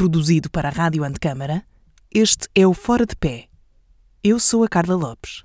produzido 0.00 0.48
para 0.48 0.70
a 0.70 0.72
Rádio 0.72 1.04
Antecâmara, 1.04 1.62
este 2.10 2.48
é 2.54 2.66
o 2.66 2.72
Fora 2.72 3.04
de 3.04 3.14
Pé. 3.14 3.48
Eu 4.24 4.40
sou 4.40 4.64
a 4.64 4.66
Carla 4.66 4.94
Lopes. 4.94 5.44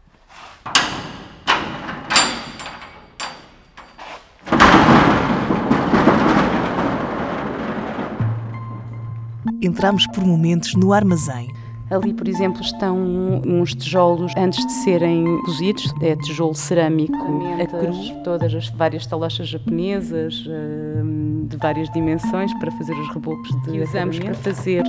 Entramos 9.61 10.07
por 10.07 10.23
momentos 10.23 10.73
no 10.75 10.93
armazém 10.93 11.49
Ali, 11.89 12.15
por 12.15 12.27
exemplo, 12.27 12.61
estão 12.61 12.97
uns 13.45 13.75
tijolos 13.75 14.33
antes 14.35 14.65
de 14.65 14.71
serem 14.71 15.23
cozidos, 15.43 15.93
é 16.01 16.15
tijolo 16.15 16.55
cerâmico 16.55 17.15
a 17.61 17.67
cru, 17.67 18.23
todas 18.23 18.55
as 18.55 18.69
várias 18.69 19.05
talochas 19.05 19.47
japonesas 19.47 20.43
hum, 20.47 21.24
de 21.45 21.57
várias 21.57 21.89
dimensões 21.91 22.53
para 22.55 22.71
fazer 22.71 22.93
os 22.93 23.13
rebocos 23.13 23.49
de 23.63 23.71
que 23.71 23.81
usamos 23.81 24.19
para 24.19 24.33
fazer 24.33 24.83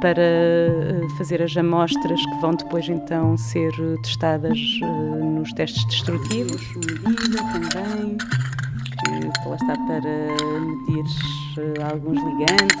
para 0.00 0.22
eh, 0.22 1.00
fazer 1.18 1.42
as 1.42 1.56
amostras 1.56 2.24
que 2.24 2.40
vão 2.40 2.54
depois 2.54 2.88
então 2.88 3.36
ser 3.36 3.72
testadas 4.02 4.58
eh, 4.82 4.86
nos 4.86 5.52
testes 5.52 5.84
destrutivos, 5.86 6.74
medida 6.76 7.42
também 7.52 8.16
que 9.06 9.48
lá 9.48 9.56
está 9.56 9.76
para 9.86 10.00
medir 10.00 11.04
eh, 11.58 11.82
alguns 11.90 12.18
ligantes. 12.22 12.76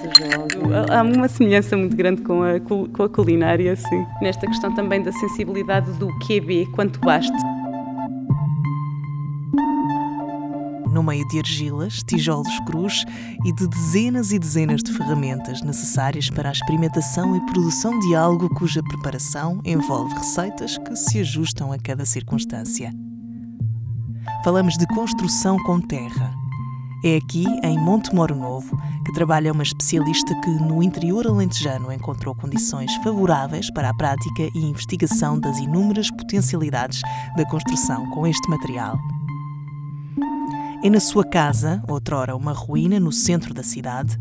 Há 0.90 1.02
uma 1.02 1.28
semelhança 1.28 1.76
muito 1.76 1.96
grande 1.96 2.22
com 2.22 2.42
a, 2.42 2.60
com 2.60 3.02
a 3.02 3.08
culinária, 3.08 3.76
sim. 3.76 4.06
Nesta 4.20 4.46
questão 4.46 4.74
também 4.74 5.02
da 5.02 5.12
sensibilidade 5.12 5.92
do 5.92 6.08
QB, 6.18 6.66
quanto 6.74 6.98
baste. 7.00 7.55
No 10.96 11.02
meio 11.02 11.28
de 11.28 11.38
argilas, 11.38 12.02
tijolos 12.02 12.58
crus 12.66 13.04
e 13.44 13.52
de 13.52 13.68
dezenas 13.68 14.32
e 14.32 14.38
dezenas 14.38 14.82
de 14.82 14.92
ferramentas 14.92 15.60
necessárias 15.60 16.30
para 16.30 16.48
a 16.48 16.52
experimentação 16.52 17.36
e 17.36 17.40
produção 17.52 17.98
de 18.00 18.16
algo 18.16 18.48
cuja 18.54 18.82
preparação 18.82 19.60
envolve 19.64 20.14
receitas 20.14 20.78
que 20.78 20.96
se 20.96 21.20
ajustam 21.20 21.70
a 21.70 21.78
cada 21.78 22.06
circunstância 22.06 22.90
falamos 24.46 24.76
de 24.76 24.86
construção 24.86 25.58
com 25.64 25.80
terra. 25.80 26.32
É 27.04 27.16
aqui, 27.16 27.44
em 27.64 27.76
Monte 27.76 28.14
Moro 28.14 28.36
Novo, 28.36 28.80
que 29.04 29.12
trabalha 29.12 29.52
uma 29.52 29.64
especialista 29.64 30.32
que, 30.40 30.50
no 30.50 30.82
interior 30.84 31.26
alentejano, 31.26 31.92
encontrou 31.92 32.32
condições 32.32 32.94
favoráveis 33.02 33.72
para 33.72 33.90
a 33.90 33.94
prática 33.94 34.48
e 34.54 34.58
investigação 34.58 35.36
das 35.38 35.58
inúmeras 35.58 36.12
potencialidades 36.12 37.00
da 37.36 37.44
construção 37.46 38.08
com 38.10 38.24
este 38.24 38.48
material. 38.48 38.96
É 40.84 40.90
na 40.90 41.00
sua 41.00 41.24
casa, 41.24 41.82
outrora 41.88 42.36
uma 42.36 42.52
ruína 42.52 43.00
no 43.00 43.12
centro 43.12 43.52
da 43.52 43.62
cidade, 43.62 44.18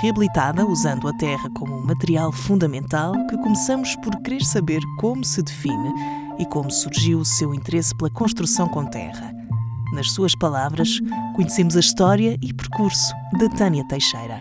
reabilitada 0.00 0.66
usando 0.66 1.08
a 1.08 1.16
terra 1.16 1.48
como 1.54 1.84
material 1.86 2.32
fundamental, 2.32 3.12
que 3.28 3.36
começamos 3.38 3.96
por 3.96 4.16
querer 4.22 4.42
saber 4.42 4.80
como 4.98 5.24
se 5.24 5.42
define 5.42 5.92
e 6.38 6.46
como 6.46 6.70
surgiu 6.70 7.18
o 7.18 7.24
seu 7.24 7.54
interesse 7.54 7.96
pela 7.96 8.10
construção 8.10 8.68
com 8.68 8.84
terra 8.84 9.32
nas 9.92 10.10
suas 10.10 10.34
palavras, 10.34 10.98
conhecemos 11.36 11.76
a 11.76 11.80
história 11.80 12.38
e 12.42 12.52
percurso 12.52 13.14
de 13.38 13.48
Tânia 13.56 13.86
Teixeira. 13.86 14.40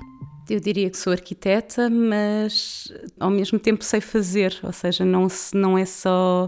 Eu 0.49 0.59
diria 0.59 0.89
que 0.89 0.97
sou 0.97 1.13
arquiteta, 1.13 1.89
mas 1.89 2.91
ao 3.19 3.29
mesmo 3.29 3.59
tempo 3.59 3.83
sei 3.83 4.01
fazer, 4.01 4.57
ou 4.63 4.71
seja, 4.71 5.05
não, 5.05 5.27
não 5.53 5.77
é 5.77 5.85
só 5.85 6.47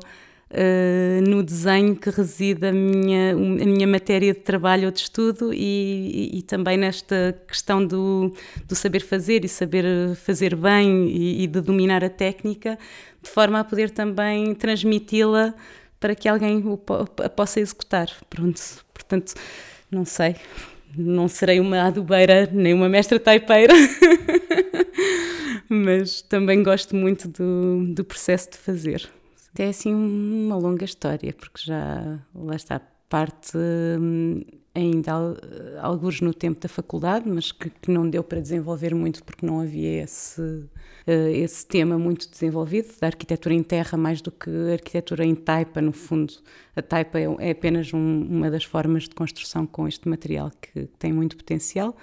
uh, 0.53 1.29
no 1.29 1.43
desenho 1.43 1.95
que 1.95 2.09
reside 2.09 2.67
a 2.67 2.71
minha, 2.71 3.33
a 3.33 3.35
minha 3.35 3.87
matéria 3.87 4.33
de 4.33 4.39
trabalho 4.39 4.85
ou 4.85 4.91
de 4.91 4.99
estudo 4.99 5.53
e, 5.53 6.31
e, 6.33 6.39
e 6.39 6.41
também 6.43 6.77
nesta 6.77 7.37
questão 7.47 7.85
do, 7.85 8.33
do, 8.67 8.75
saber 8.75 9.01
fazer 9.01 9.43
e 9.43 9.49
saber 9.49 10.15
fazer 10.15 10.55
bem 10.55 11.07
e, 11.07 11.43
e 11.43 11.47
de 11.47 11.59
dominar 11.61 12.03
a 12.03 12.09
técnica, 12.09 12.77
de 13.21 13.29
forma 13.29 13.59
a 13.59 13.63
poder 13.63 13.89
também 13.89 14.53
transmiti-la 14.53 15.53
para 15.99 16.15
que 16.15 16.27
alguém 16.27 16.63
a 17.23 17.29
possa 17.29 17.59
executar. 17.59 18.09
Pronto, 18.29 18.61
portanto, 18.93 19.33
não 19.89 20.05
sei, 20.05 20.35
não 20.95 21.27
serei 21.27 21.59
uma 21.59 21.81
adubeira 21.83 22.49
nem 22.51 22.73
uma 22.73 22.89
mestra 22.89 23.19
taipeira, 23.19 23.73
mas 25.67 26.21
também 26.21 26.61
gosto 26.61 26.95
muito 26.95 27.27
do, 27.27 27.85
do 27.93 28.03
processo 28.03 28.51
de 28.51 28.57
fazer. 28.57 29.09
É 29.57 29.67
assim 29.67 29.93
uma 29.93 30.55
longa 30.55 30.83
história, 30.85 31.33
porque 31.33 31.61
já 31.63 32.19
lá 32.33 32.55
está 32.55 32.81
parte 33.07 33.55
hum, 33.55 34.41
ainda 34.73 35.11
alguns 35.79 36.19
no 36.21 36.33
tempo 36.33 36.59
da 36.59 36.67
faculdade, 36.67 37.29
mas 37.29 37.51
que, 37.51 37.69
que 37.69 37.91
não 37.91 38.09
deu 38.09 38.23
para 38.23 38.41
desenvolver 38.41 38.95
muito 38.95 39.23
porque 39.23 39.45
não 39.45 39.59
havia 39.59 40.03
esse 40.03 40.41
uh, 40.41 41.29
esse 41.31 41.65
tema 41.65 41.97
muito 41.97 42.29
desenvolvido, 42.29 42.87
da 42.99 43.07
arquitetura 43.07 43.53
em 43.53 43.63
terra 43.63 43.97
mais 43.97 44.21
do 44.21 44.31
que 44.31 44.49
arquitetura 44.71 45.25
em 45.25 45.35
taipa, 45.35 45.81
no 45.81 45.91
fundo. 45.91 46.33
A 46.75 46.81
taipa 46.81 47.19
é, 47.19 47.27
é 47.39 47.51
apenas 47.51 47.93
um, 47.93 48.21
uma 48.23 48.49
das 48.49 48.63
formas 48.63 49.03
de 49.03 49.11
construção 49.11 49.65
com 49.67 49.87
este 49.87 50.07
material 50.09 50.51
que 50.59 50.87
tem 50.97 51.13
muito 51.13 51.37
potencial. 51.37 51.95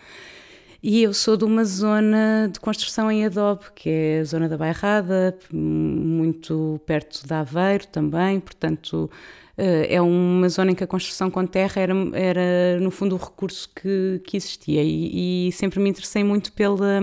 E 0.83 1.03
eu 1.03 1.13
sou 1.13 1.37
de 1.37 1.45
uma 1.45 1.63
zona 1.65 2.49
de 2.51 2.59
construção 2.59 3.11
em 3.11 3.27
adobe, 3.27 3.67
que 3.75 3.91
é 3.91 4.21
a 4.21 4.25
zona 4.25 4.49
da 4.49 4.57
Bairrada, 4.57 5.39
muito 5.53 6.81
perto 6.87 7.27
de 7.27 7.35
Aveiro 7.35 7.87
também, 7.87 8.41
portanto 8.41 9.11
eh, 9.59 9.95
é 9.97 10.01
uma 10.01 10.49
zona 10.49 10.71
em 10.71 10.75
que 10.75 10.83
a 10.83 10.87
construção 10.87 11.31
com 11.31 11.47
terra 11.47 11.83
era, 11.83 11.95
era 12.15 12.81
no 12.81 12.91
fundo 12.91 13.15
o 13.15 13.19
recurso 13.19 13.69
que, 13.77 14.23
que 14.25 14.39
existia. 14.39 14.83
E, 14.83 15.49
e 15.49 15.53
sempre 15.53 15.79
me 15.81 15.91
interessei 15.91 16.25
muito 16.25 16.51
pela, 16.55 16.99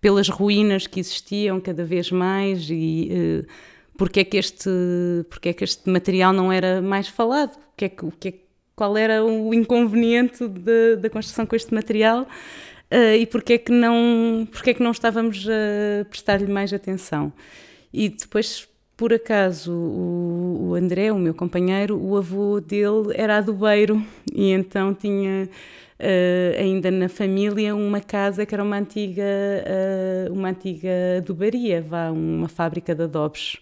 pelas 0.00 0.30
ruínas 0.30 0.86
que 0.86 0.98
existiam 0.98 1.60
cada 1.60 1.84
vez 1.84 2.10
mais 2.10 2.66
e 2.70 3.10
uh, 3.44 3.46
porque 3.98 4.20
é 4.20 4.24
que 4.24 4.38
este 4.38 4.70
porque 5.28 5.50
é 5.50 5.52
que 5.52 5.64
este 5.64 5.88
material 5.90 6.32
não 6.32 6.50
era 6.50 6.80
mais 6.80 7.08
falado? 7.08 7.58
Que 7.76 7.84
é 7.84 7.88
que 7.90 8.28
é, 8.28 8.34
qual 8.74 8.96
era 8.96 9.22
o 9.22 9.52
inconveniente 9.52 10.48
da 10.98 11.10
construção 11.10 11.44
com 11.44 11.54
este 11.54 11.74
material 11.74 12.26
uh, 12.92 13.16
e 13.18 13.26
porque 13.26 13.54
é 13.54 13.58
que 13.58 13.72
não 13.72 14.46
porque 14.50 14.70
é 14.70 14.74
que 14.74 14.82
não 14.82 14.90
estávamos 14.90 15.46
a 15.48 16.04
prestar-lhe 16.04 16.46
mais 16.46 16.72
atenção 16.72 17.32
e 17.92 18.08
depois 18.08 18.68
por 18.96 19.12
acaso 19.12 19.72
o, 19.72 20.68
o 20.70 20.74
André 20.74 21.10
o 21.10 21.18
meu 21.18 21.34
companheiro 21.34 21.98
o 21.98 22.16
avô 22.16 22.60
dele 22.60 23.12
era 23.14 23.38
adubeiro 23.38 24.00
e 24.32 24.50
então 24.50 24.94
tinha 24.94 25.48
uh, 26.02 26.60
ainda 26.60 26.90
na 26.90 27.08
família 27.08 27.74
uma 27.74 28.00
casa 28.00 28.44
que 28.44 28.54
era 28.54 28.62
uma 28.62 28.76
antiga, 28.76 29.22
uh, 29.22 30.32
uma 30.32 30.48
antiga 30.48 30.90
adubaria, 31.18 31.80
vá, 31.80 32.10
uma 32.10 32.48
fábrica 32.48 32.94
de 32.94 33.04
adobos. 33.04 33.60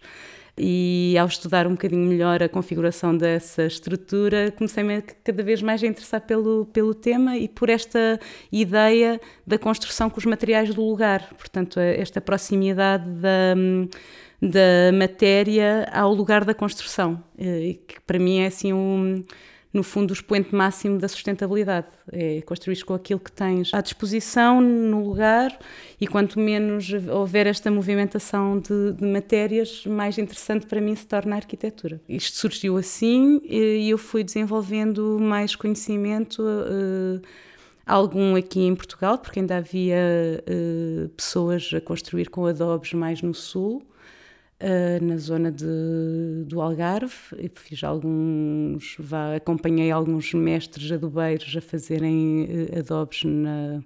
E 0.58 1.16
ao 1.18 1.26
estudar 1.26 1.66
um 1.66 1.72
bocadinho 1.72 2.06
melhor 2.06 2.42
a 2.42 2.48
configuração 2.48 3.16
dessa 3.16 3.64
estrutura, 3.64 4.52
comecei-me 4.52 5.02
cada 5.02 5.42
vez 5.42 5.62
mais 5.62 5.82
a 5.82 5.86
interessar 5.86 6.20
pelo, 6.20 6.66
pelo 6.66 6.94
tema 6.94 7.36
e 7.36 7.48
por 7.48 7.68
esta 7.68 8.18
ideia 8.50 9.20
da 9.46 9.58
construção 9.58 10.10
com 10.10 10.18
os 10.18 10.26
materiais 10.26 10.74
do 10.74 10.82
lugar. 10.82 11.28
Portanto, 11.38 11.78
esta 11.78 12.20
proximidade 12.20 13.08
da 13.08 13.54
da 14.42 14.90
matéria 14.94 15.86
ao 15.92 16.14
lugar 16.14 16.44
da 16.44 16.54
construção, 16.54 17.22
eh, 17.38 17.76
que 17.86 18.00
para 18.06 18.18
mim 18.18 18.38
é 18.38 18.46
assim 18.46 18.72
um, 18.72 19.22
no 19.72 19.82
fundo, 19.82 20.10
o 20.10 20.12
expoente 20.12 20.54
máximo 20.54 20.98
da 20.98 21.06
sustentabilidade. 21.06 21.86
É 22.12 22.41
construir 22.42 22.82
com 22.84 22.94
aquilo 22.94 23.20
que 23.20 23.31
tens 23.31 23.72
à 23.72 23.81
disposição 23.81 24.60
no 24.60 25.04
lugar 25.04 25.56
e 26.00 26.06
quanto 26.06 26.41
menos 26.41 26.91
houver 27.08 27.47
esta 27.47 27.70
movimentação 27.70 28.59
de, 28.59 28.92
de 28.94 29.06
matérias, 29.06 29.84
mais 29.86 30.19
interessante 30.19 30.66
para 30.66 30.80
mim 30.80 30.97
se 30.97 31.06
torna 31.06 31.36
a 31.36 31.38
arquitetura. 31.38 32.00
Isto 32.09 32.36
surgiu 32.36 32.76
assim 32.76 33.41
e 33.44 33.88
eu 33.88 33.98
fui 33.98 34.25
desenvolvendo 34.25 35.19
mais 35.20 35.54
conhecimento. 35.54 36.42
Uh, 36.42 37.20
algum 37.86 38.36
aqui 38.36 38.60
em 38.60 38.75
Portugal, 38.75 39.19
porque 39.19 39.41
ainda 39.41 39.56
havia 39.56 39.97
uh, 40.47 41.09
pessoas 41.10 41.70
a 41.75 41.80
construir 41.80 42.28
com 42.30 42.47
adobes 42.47 42.92
mais 42.92 43.20
no 43.20 43.34
sul, 43.34 43.83
Uh, 44.62 45.03
na 45.03 45.16
zona 45.16 45.51
de, 45.51 46.45
do 46.45 46.60
Algarve 46.60 47.15
e 47.39 47.51
fiz 47.54 47.83
alguns, 47.83 48.95
vá, 48.98 49.34
acompanhei 49.36 49.91
alguns 49.91 50.34
mestres 50.34 50.92
adobeiros 50.92 51.57
a 51.57 51.62
fazerem 51.62 52.45
uh, 52.45 52.78
adobes 52.78 53.24
na, 53.24 53.83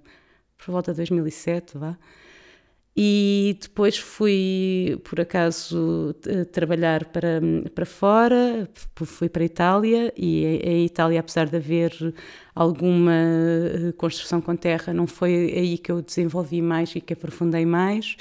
por 0.57 0.73
volta 0.73 0.91
de 0.91 0.97
2007, 0.97 1.77
vá. 1.77 1.97
E 2.97 3.57
depois 3.61 3.97
fui, 3.97 4.97
por 5.03 5.19
acaso, 5.19 6.15
trabalhar 6.53 7.03
para, 7.05 7.41
para 7.73 7.85
fora, 7.85 8.69
fui 8.95 9.27
para 9.27 9.43
a 9.43 9.45
Itália, 9.45 10.13
e 10.15 10.61
a, 10.65 10.77
Itália, 10.85 11.19
apesar 11.19 11.49
de 11.49 11.57
haver 11.57 11.91
alguma 12.53 13.11
eh, 13.11 13.91
construção 13.97 14.39
com 14.39 14.55
terra, 14.55 14.93
não 14.93 15.07
foi 15.07 15.33
aí 15.33 15.77
que 15.77 15.91
eu 15.91 16.01
desenvolvi 16.01 16.61
mais 16.61 16.95
e 16.95 17.01
que 17.01 17.11
aprofundei 17.11 17.65
mais 17.65 18.15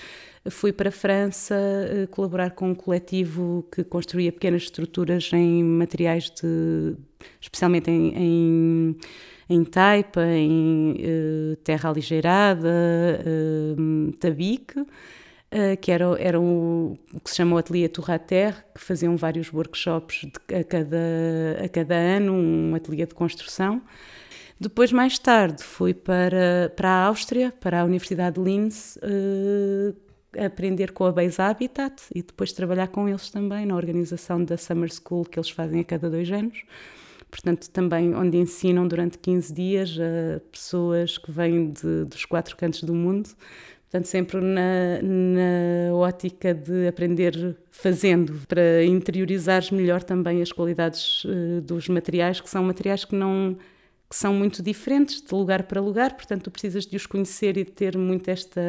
fui 0.50 0.72
para 0.72 0.90
a 0.90 0.92
França 0.92 1.54
uh, 1.54 2.06
colaborar 2.08 2.50
com 2.50 2.70
um 2.70 2.74
coletivo 2.74 3.66
que 3.72 3.82
construía 3.82 4.30
pequenas 4.30 4.64
estruturas 4.64 5.30
em 5.32 5.62
materiais 5.64 6.30
de, 6.30 6.96
especialmente 7.40 7.90
em, 7.90 8.12
em, 8.14 8.96
em 9.48 9.64
taipa, 9.64 10.22
em 10.26 10.92
uh, 10.92 11.56
terra 11.56 11.90
aligeirada, 11.90 12.68
uh, 12.68 14.12
tabique. 14.12 14.80
Uh, 14.80 15.76
que 15.80 15.92
era, 15.92 16.04
era 16.18 16.40
o, 16.40 16.98
o, 17.12 17.20
que 17.20 17.30
se 17.30 17.36
chama 17.36 17.54
o 17.54 17.58
Atelier 17.58 17.88
Tour 17.88 18.10
à 18.10 18.18
Terre, 18.18 18.56
que 18.74 18.80
faziam 18.80 19.16
vários 19.16 19.52
workshops 19.52 20.22
de, 20.22 20.56
a, 20.56 20.64
cada, 20.64 20.98
a 21.64 21.68
cada 21.68 21.94
ano, 21.94 22.32
um 22.32 22.74
ateliê 22.74 23.06
de 23.06 23.14
construção. 23.14 23.80
Depois, 24.58 24.90
mais 24.90 25.16
tarde, 25.16 25.62
fui 25.62 25.94
para, 25.94 26.72
para 26.74 26.88
a 26.88 27.04
Áustria, 27.04 27.52
para 27.60 27.82
a 27.82 27.84
Universidade 27.84 28.34
de 28.34 28.42
Linz, 28.42 28.98
aprender 30.38 30.92
com 30.92 31.04
a 31.04 31.12
Base 31.12 31.40
Habitat 31.40 32.02
e 32.14 32.22
depois 32.22 32.52
trabalhar 32.52 32.88
com 32.88 33.08
eles 33.08 33.30
também 33.30 33.66
na 33.66 33.76
organização 33.76 34.44
da 34.44 34.56
Summer 34.56 34.90
School 34.92 35.24
que 35.24 35.38
eles 35.38 35.50
fazem 35.50 35.80
a 35.80 35.84
cada 35.84 36.10
dois 36.10 36.30
anos. 36.30 36.62
Portanto, 37.30 37.68
também 37.70 38.14
onde 38.14 38.36
ensinam 38.36 38.86
durante 38.86 39.18
15 39.18 39.52
dias 39.52 39.98
a 39.98 40.40
pessoas 40.52 41.18
que 41.18 41.32
vêm 41.32 41.72
de, 41.72 42.04
dos 42.04 42.24
quatro 42.24 42.56
cantos 42.56 42.84
do 42.84 42.94
mundo. 42.94 43.28
Portanto, 43.82 44.06
sempre 44.06 44.40
na, 44.40 45.00
na 45.02 45.94
ótica 45.94 46.52
de 46.52 46.86
aprender 46.86 47.56
fazendo, 47.70 48.40
para 48.48 48.84
interiorizares 48.84 49.70
melhor 49.70 50.02
também 50.02 50.42
as 50.42 50.50
qualidades 50.50 51.24
uh, 51.24 51.60
dos 51.60 51.88
materiais, 51.88 52.40
que 52.40 52.50
são 52.50 52.64
materiais 52.64 53.04
que 53.04 53.14
não 53.14 53.56
que 54.08 54.16
são 54.16 54.34
muito 54.34 54.62
diferentes 54.62 55.20
de 55.20 55.34
lugar 55.34 55.64
para 55.64 55.80
lugar, 55.80 56.14
portanto, 56.14 56.44
tu 56.44 56.50
precisas 56.50 56.86
de 56.86 56.96
os 56.96 57.06
conhecer 57.06 57.56
e 57.56 57.64
de 57.64 57.72
ter 57.72 57.96
muito 57.98 58.28
esta 58.28 58.60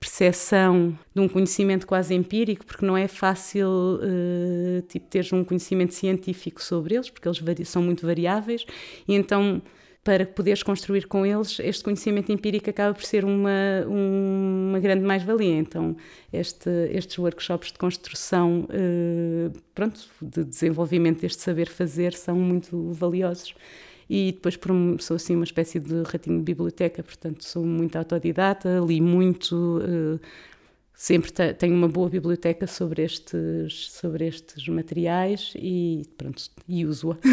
percepção 0.00 0.98
de 1.14 1.20
um 1.20 1.28
conhecimento 1.28 1.86
quase 1.86 2.14
empírico, 2.14 2.64
porque 2.64 2.86
não 2.86 2.96
é 2.96 3.06
fácil 3.06 3.68
uh, 3.68 4.82
tipo, 4.88 5.06
um 5.36 5.44
conhecimento 5.44 5.92
científico 5.92 6.62
sobre 6.62 6.94
eles, 6.94 7.10
porque 7.10 7.28
eles 7.28 7.68
são 7.68 7.82
muito 7.82 8.06
variáveis, 8.06 8.64
e 9.06 9.14
então 9.14 9.60
para 10.02 10.24
poderes 10.24 10.62
construir 10.62 11.06
com 11.06 11.26
eles, 11.26 11.60
este 11.60 11.84
conhecimento 11.84 12.32
empírico 12.32 12.70
acaba 12.70 12.94
por 12.94 13.04
ser 13.04 13.22
uma, 13.22 13.84
uma 13.86 14.78
grande 14.80 15.04
mais-valia. 15.04 15.58
Então, 15.58 15.94
este, 16.32 16.70
estes 16.90 17.18
workshops 17.18 17.70
de 17.70 17.78
construção, 17.78 18.66
uh, 18.70 19.52
pronto, 19.74 20.00
de 20.22 20.42
desenvolvimento 20.42 21.20
deste 21.20 21.42
saber 21.42 21.68
fazer 21.68 22.14
são 22.14 22.34
muito 22.34 22.90
valiosos 22.92 23.54
e 24.12 24.32
depois 24.32 24.58
sou 24.98 25.14
assim 25.14 25.36
uma 25.36 25.44
espécie 25.44 25.78
de 25.78 26.02
ratinho 26.02 26.38
de 26.38 26.42
biblioteca, 26.42 27.00
portanto 27.00 27.44
sou 27.44 27.64
muito 27.64 27.94
autodidata, 27.94 28.80
li 28.84 29.00
muito, 29.00 29.78
uh, 29.78 30.18
sempre 30.92 31.30
tenho 31.30 31.76
uma 31.76 31.86
boa 31.86 32.10
biblioteca 32.10 32.66
sobre 32.66 33.04
estes, 33.04 33.92
sobre 33.92 34.26
estes 34.26 34.66
materiais 34.66 35.52
e 35.54 36.02
pronto, 36.18 36.42
e 36.68 36.84
uso-a. 36.84 37.16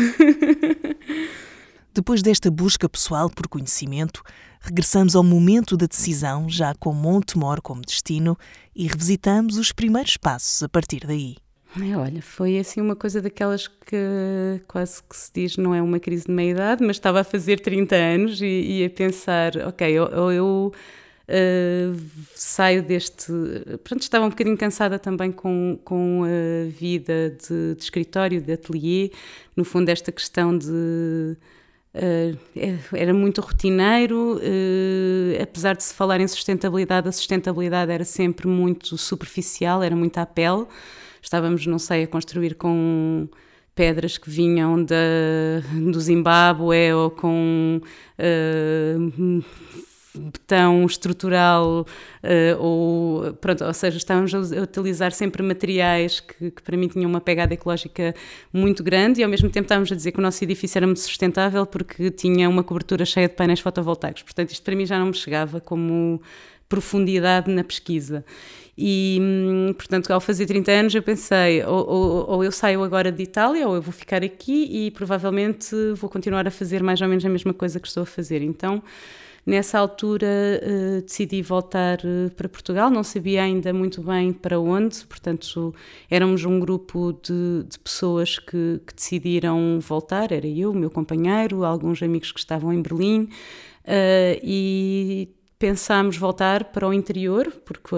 Depois 1.91 2.21
desta 2.21 2.51
busca 2.51 2.87
pessoal 2.87 3.27
por 3.27 3.47
conhecimento, 3.47 4.21
regressamos 4.61 5.15
ao 5.15 5.23
momento 5.23 5.75
da 5.75 5.87
decisão, 5.87 6.47
já 6.47 6.75
com 6.75 6.93
Montemor 6.93 7.59
como 7.59 7.81
destino, 7.81 8.37
e 8.75 8.85
revisitamos 8.85 9.57
os 9.57 9.71
primeiros 9.71 10.15
passos 10.15 10.61
a 10.61 10.69
partir 10.69 11.07
daí. 11.07 11.37
É, 11.75 11.97
olha, 11.97 12.21
foi 12.21 12.57
assim 12.57 12.81
uma 12.81 12.95
coisa 12.95 13.21
daquelas 13.21 13.67
que 13.67 14.61
quase 14.67 15.03
que 15.03 15.15
se 15.15 15.31
diz 15.33 15.57
não 15.57 15.75
é 15.75 15.81
uma 15.81 15.99
crise 15.99 16.25
de 16.25 16.31
meia-idade, 16.31 16.83
mas 16.83 16.95
estava 16.95 17.19
a 17.19 17.23
fazer 17.23 17.59
30 17.59 17.95
anos 17.95 18.41
e, 18.41 18.45
e 18.45 18.85
a 18.85 18.89
pensar, 18.89 19.55
ok, 19.67 19.99
ou 19.99 20.31
eu, 20.31 20.73
uh, 21.27 22.01
saio 22.33 22.81
deste. 22.81 23.31
Pronto, 23.83 24.01
estava 24.01 24.25
um 24.25 24.29
bocadinho 24.29 24.57
cansada 24.57 24.97
também 24.97 25.31
com, 25.31 25.77
com 25.83 26.23
a 26.23 26.69
vida 26.69 27.31
de, 27.31 27.75
de 27.75 27.83
escritório, 27.83 28.41
de 28.41 28.53
atelier, 28.53 29.11
no 29.55 29.63
fundo, 29.63 29.89
esta 29.89 30.11
questão 30.11 30.57
de. 30.57 31.37
Uh, 31.93 32.37
era 32.93 33.13
muito 33.13 33.41
rotineiro, 33.41 34.37
uh, 34.37 35.41
apesar 35.41 35.75
de 35.75 35.83
se 35.83 35.93
falar 35.93 36.21
em 36.21 36.27
sustentabilidade, 36.27 37.07
a 37.07 37.11
sustentabilidade 37.11 37.91
era 37.91 38.05
sempre 38.05 38.47
muito 38.47 38.97
superficial, 38.97 39.81
era 39.81 39.95
muito 39.95 40.17
à 40.17 40.25
pele 40.25 40.65
estávamos, 41.21 41.65
não 41.65 41.79
sei, 41.79 42.03
a 42.03 42.07
construir 42.07 42.55
com 42.55 43.27
pedras 43.77 44.17
que 44.17 44.29
vinham 44.29 44.83
da, 44.83 44.95
do 45.91 45.99
Zimbábue 46.01 46.93
ou 46.93 47.11
com 47.11 47.79
uh, 48.17 49.43
betão 50.17 50.83
estrutural 50.85 51.85
uh, 52.23 52.59
ou 52.59 53.33
pronto, 53.35 53.63
ou 53.63 53.73
seja, 53.73 53.97
estávamos 53.97 54.33
a 54.33 54.39
utilizar 54.61 55.11
sempre 55.11 55.43
materiais 55.43 56.19
que, 56.19 56.49
que, 56.51 56.61
para 56.61 56.75
mim 56.75 56.87
tinham 56.87 57.07
uma 57.07 57.21
pegada 57.21 57.53
ecológica 57.53 58.15
muito 58.51 58.83
grande 58.83 59.21
e 59.21 59.23
ao 59.23 59.29
mesmo 59.29 59.47
tempo 59.49 59.65
estávamos 59.65 59.91
a 59.91 59.95
dizer 59.95 60.11
que 60.11 60.19
o 60.19 60.23
nosso 60.23 60.43
edifício 60.43 60.79
era 60.79 60.87
muito 60.87 61.01
sustentável 61.01 61.65
porque 61.65 62.09
tinha 62.09 62.49
uma 62.49 62.63
cobertura 62.63 63.05
cheia 63.05 63.27
de 63.27 63.35
painéis 63.35 63.59
fotovoltaicos. 63.59 64.23
Portanto, 64.23 64.51
isto 64.51 64.63
para 64.63 64.75
mim 64.75 64.85
já 64.85 64.97
não 64.97 65.07
me 65.07 65.13
chegava 65.13 65.61
como 65.61 66.19
profundidade 66.69 67.51
na 67.51 67.63
pesquisa. 67.63 68.23
E, 68.77 69.17
hum, 69.19 69.73
portanto, 69.73 70.11
ao 70.11 70.21
fazer 70.21 70.45
30 70.45 70.71
anos, 70.71 70.95
eu 70.95 71.01
pensei: 71.01 71.63
ou, 71.63 71.87
ou, 71.87 72.29
ou, 72.29 72.43
eu 72.43 72.51
saio 72.51 72.83
agora 72.83 73.11
de 73.11 73.23
Itália, 73.23 73.67
ou 73.67 73.75
eu 73.75 73.81
vou 73.81 73.91
ficar 73.91 74.23
aqui 74.23 74.67
e 74.69 74.91
provavelmente 74.91 75.75
vou 75.95 76.09
continuar 76.09 76.47
a 76.47 76.51
fazer 76.51 76.83
mais 76.83 77.01
ou 77.01 77.07
menos 77.07 77.25
a 77.25 77.29
mesma 77.29 77.53
coisa 77.53 77.79
que 77.79 77.87
estou 77.87 78.03
a 78.03 78.05
fazer. 78.05 78.43
Então, 78.43 78.83
nessa 79.43 79.79
altura, 79.79 80.27
uh, 80.27 81.01
decidi 81.01 81.41
voltar 81.41 81.97
uh, 81.99 82.29
para 82.35 82.47
Portugal. 82.47 82.91
Não 82.91 83.03
sabia 83.03 83.41
ainda 83.41 83.73
muito 83.73 84.03
bem 84.03 84.31
para 84.31 84.59
onde, 84.59 85.05
portanto, 85.07 85.73
éramos 86.07 86.45
um 86.45 86.59
grupo 86.59 87.13
de, 87.23 87.63
de 87.67 87.79
pessoas 87.79 88.37
que, 88.37 88.79
que, 88.85 88.93
decidiram 88.93 89.79
voltar. 89.79 90.31
Era 90.31 90.45
eu, 90.45 90.71
o 90.71 90.75
meu 90.75 90.91
companheiro, 90.91 91.63
alguns 91.63 92.03
amigos 92.03 92.31
que 92.31 92.39
estavam 92.39 92.71
em 92.71 92.79
Berlim. 92.79 93.29
Uh, 93.87 94.37
e 94.43 95.29
pensámos 95.59 96.17
voltar 96.17 96.65
para 96.65 96.87
o 96.87 96.93
interior, 96.93 97.51
porque 97.65 97.95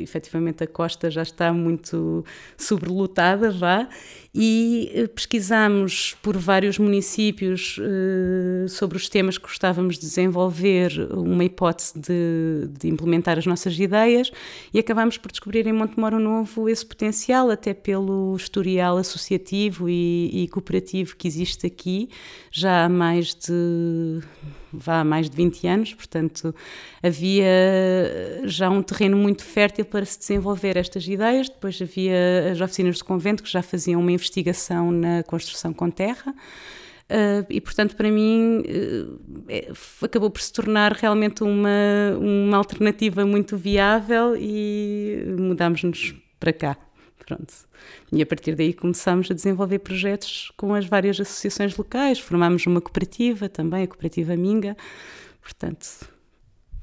efetivamente 0.00 0.62
a 0.62 0.66
costa 0.66 1.10
já 1.10 1.22
está 1.22 1.52
muito 1.52 2.24
sobrelotada, 2.56 3.50
vá, 3.50 3.88
e 4.34 4.90
eh, 4.94 5.06
pesquisámos 5.08 6.16
por 6.22 6.38
vários 6.38 6.78
municípios 6.78 7.76
uh, 7.78 8.66
sobre 8.66 8.96
os 8.96 9.06
temas 9.06 9.36
que 9.36 9.44
gostávamos 9.44 9.96
de 9.96 10.06
desenvolver, 10.06 10.90
uma 11.12 11.44
hipótese 11.44 11.92
de, 11.98 12.68
de, 12.78 12.88
implementar 12.88 13.36
as 13.36 13.44
nossas 13.44 13.78
ideias, 13.78 14.30
e 14.72 14.78
acabámos 14.78 15.18
por 15.18 15.30
descobrir 15.30 15.66
em 15.66 15.72
Montemoro 15.72 16.18
Novo 16.18 16.66
esse 16.66 16.84
potencial, 16.84 17.50
até 17.50 17.74
pelo 17.74 18.34
historial 18.34 18.96
associativo 18.96 19.88
e, 19.88 20.44
e 20.44 20.48
cooperativo 20.48 21.14
que 21.14 21.28
existe 21.28 21.66
aqui, 21.66 22.08
já 22.50 22.86
há 22.86 22.88
mais 22.88 23.34
de 23.34 24.22
vá 24.72 25.04
mais 25.04 25.28
de 25.28 25.36
20 25.36 25.66
anos, 25.66 25.94
portanto 25.94 26.54
havia 27.02 27.44
já 28.44 28.70
um 28.70 28.82
terreno 28.82 29.16
muito 29.16 29.44
fértil 29.44 29.84
para 29.84 30.04
se 30.04 30.18
desenvolver 30.18 30.76
estas 30.76 31.06
ideias. 31.06 31.48
Depois 31.48 31.80
havia 31.80 32.50
as 32.52 32.60
oficinas 32.60 32.98
do 32.98 33.04
convento 33.04 33.42
que 33.42 33.50
já 33.50 33.62
faziam 33.62 34.00
uma 34.00 34.12
investigação 34.22 34.90
na 34.90 35.22
construção 35.22 35.72
com 35.72 35.90
terra. 35.90 36.34
Uh, 37.10 37.44
e 37.50 37.60
portanto 37.60 37.94
para 37.94 38.10
mim 38.10 38.60
uh, 38.60 40.04
acabou 40.04 40.30
por 40.30 40.40
se 40.40 40.50
tornar 40.50 40.92
realmente 40.92 41.42
uma, 41.42 41.68
uma 42.18 42.56
alternativa 42.56 43.26
muito 43.26 43.54
viável 43.54 44.34
e 44.34 45.22
mudámos-nos 45.38 46.14
para 46.40 46.52
cá. 46.52 46.76
Pronto. 47.26 47.52
E 48.10 48.22
a 48.22 48.26
partir 48.26 48.54
daí 48.54 48.72
começámos 48.72 49.30
a 49.30 49.34
desenvolver 49.34 49.80
projetos 49.80 50.52
com 50.56 50.74
as 50.74 50.86
várias 50.86 51.20
associações 51.20 51.76
locais, 51.76 52.18
formámos 52.18 52.66
uma 52.66 52.80
cooperativa 52.80 53.48
também, 53.48 53.84
a 53.84 53.86
Cooperativa 53.86 54.36
Minga. 54.36 54.76
Portanto, 55.40 56.08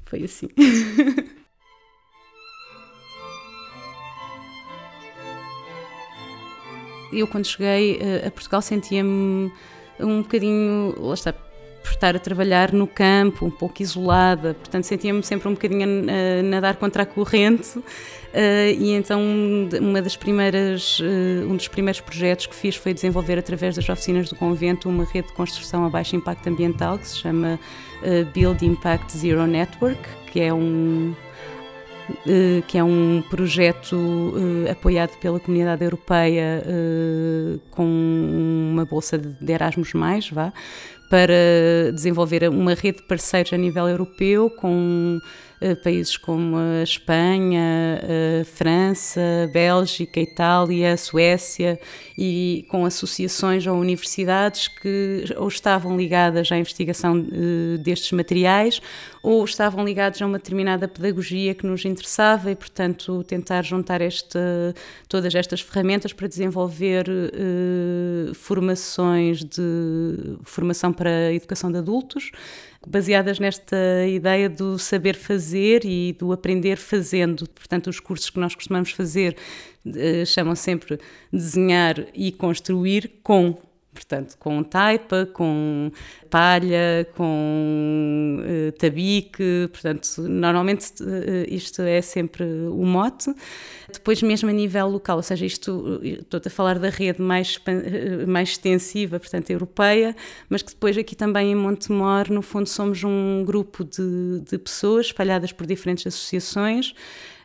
foi 0.04 0.24
assim. 0.24 0.48
Eu, 7.12 7.26
quando 7.26 7.44
cheguei 7.46 7.98
eh, 8.00 8.26
a 8.26 8.30
Portugal, 8.30 8.62
sentia-me 8.62 9.52
um 9.98 10.22
bocadinho, 10.22 10.94
lá 10.98 11.14
está, 11.14 11.32
por 11.32 11.90
estar 11.90 12.14
a 12.14 12.18
trabalhar 12.18 12.72
no 12.72 12.86
campo, 12.86 13.44
um 13.44 13.50
pouco 13.50 13.82
isolada, 13.82 14.54
portanto 14.54 14.84
sentia-me 14.84 15.22
sempre 15.22 15.48
um 15.48 15.54
bocadinho 15.54 15.86
a, 16.08 16.42
nadar 16.42 16.76
contra 16.76 17.02
a 17.02 17.06
corrente. 17.06 17.78
Uh, 17.78 18.70
e 18.78 18.92
então 18.92 19.20
uma 19.80 20.00
das 20.00 20.16
primeiras, 20.16 21.00
uh, 21.00 21.50
um 21.50 21.56
dos 21.56 21.66
primeiros 21.68 22.00
projetos 22.00 22.46
que 22.46 22.54
fiz 22.54 22.76
foi 22.76 22.94
desenvolver 22.94 23.38
através 23.38 23.74
das 23.74 23.88
oficinas 23.88 24.28
do 24.28 24.36
convento 24.36 24.88
uma 24.88 25.04
rede 25.04 25.28
de 25.28 25.34
construção 25.34 25.84
a 25.84 25.88
baixo 25.88 26.14
impacto 26.14 26.46
ambiental 26.48 26.98
que 26.98 27.08
se 27.08 27.16
chama 27.16 27.58
Build 28.32 28.64
Impact 28.64 29.16
Zero 29.16 29.46
Network, 29.46 30.00
que 30.30 30.40
é 30.40 30.54
um 30.54 31.14
que 32.66 32.78
é 32.78 32.84
um 32.84 33.22
projeto 33.30 34.34
apoiado 34.70 35.16
pela 35.20 35.40
comunidade 35.40 35.84
europeia 35.84 36.62
com 37.70 37.84
uma 38.72 38.84
bolsa 38.84 39.18
de 39.18 39.52
Erasmus+, 39.52 39.92
vá, 40.32 40.52
para 41.10 41.92
desenvolver 41.92 42.48
uma 42.48 42.74
rede 42.74 42.98
de 42.98 43.02
parceiros 43.02 43.52
a 43.52 43.56
nível 43.56 43.88
europeu 43.88 44.48
com 44.48 45.18
eh, 45.18 45.26
países 45.82 46.16
como 46.16 46.56
a 46.56 46.82
Espanha, 46.82 48.00
a 48.40 48.44
França, 48.44 49.20
a 49.44 49.46
Bélgica, 49.46 50.18
a 50.18 50.22
Itália, 50.22 50.92
a 50.94 50.96
Suécia 50.96 51.78
e 52.16 52.66
com 52.68 52.84
associações 52.84 53.66
ou 53.66 53.76
universidades 53.76 54.68
que 54.68 55.24
ou 55.36 55.48
estavam 55.48 55.96
ligadas 55.96 56.50
à 56.50 56.56
investigação 56.56 57.26
eh, 57.30 57.76
destes 57.78 58.12
materiais 58.12 58.80
ou 59.22 59.44
estavam 59.44 59.84
ligados 59.84 60.20
a 60.22 60.26
uma 60.26 60.38
determinada 60.38 60.88
pedagogia 60.88 61.54
que 61.54 61.66
nos 61.66 61.84
interessava 61.84 62.50
e, 62.50 62.56
portanto, 62.56 63.22
tentar 63.24 63.62
juntar 63.62 64.00
esta, 64.00 64.74
todas 65.08 65.34
estas 65.34 65.60
ferramentas 65.60 66.12
para 66.12 66.26
desenvolver 66.26 67.06
formações 68.34 69.44
de 69.44 70.38
formação 70.42 70.92
para 70.92 71.10
a 71.10 71.32
educação 71.34 71.70
de 71.70 71.78
adultos, 71.78 72.30
baseadas 72.86 73.38
nesta 73.38 73.76
ideia 74.08 74.48
do 74.48 74.78
saber 74.78 75.14
fazer 75.14 75.84
e 75.84 76.12
do 76.12 76.32
aprender 76.32 76.76
fazendo. 76.76 77.48
Portanto, 77.48 77.88
os 77.88 78.00
cursos 78.00 78.30
que 78.30 78.40
nós 78.40 78.54
costumamos 78.54 78.90
fazer 78.90 79.36
uh, 79.86 80.26
chamam 80.26 80.54
sempre 80.54 80.98
desenhar 81.32 82.06
e 82.14 82.32
construir 82.32 83.20
com 83.22 83.58
Portanto, 84.00 84.36
com 84.38 84.62
taipa, 84.62 85.26
com 85.26 85.92
palha, 86.30 87.06
com 87.14 88.38
uh, 88.40 88.72
tabique, 88.72 89.68
portanto, 89.70 90.22
normalmente 90.22 91.02
uh, 91.02 91.44
isto 91.46 91.82
é 91.82 92.00
sempre 92.00 92.44
o 92.44 92.82
mote. 92.86 93.30
Depois, 93.92 94.22
mesmo 94.22 94.48
a 94.48 94.52
nível 94.54 94.88
local, 94.88 95.18
ou 95.18 95.22
seja, 95.22 95.44
isto, 95.44 96.00
estou 96.02 96.40
a 96.42 96.50
falar 96.50 96.78
da 96.78 96.88
rede 96.88 97.20
mais, 97.20 97.60
mais 98.26 98.50
extensiva, 98.50 99.20
portanto, 99.20 99.50
europeia, 99.50 100.16
mas 100.48 100.62
que 100.62 100.70
depois 100.70 100.96
aqui 100.96 101.14
também 101.14 101.52
em 101.52 101.54
Montemor, 101.54 102.30
no 102.30 102.40
fundo, 102.40 102.68
somos 102.68 103.04
um 103.04 103.44
grupo 103.44 103.84
de, 103.84 104.40
de 104.48 104.56
pessoas 104.56 105.06
espalhadas 105.06 105.52
por 105.52 105.66
diferentes 105.66 106.06
associações, 106.06 106.94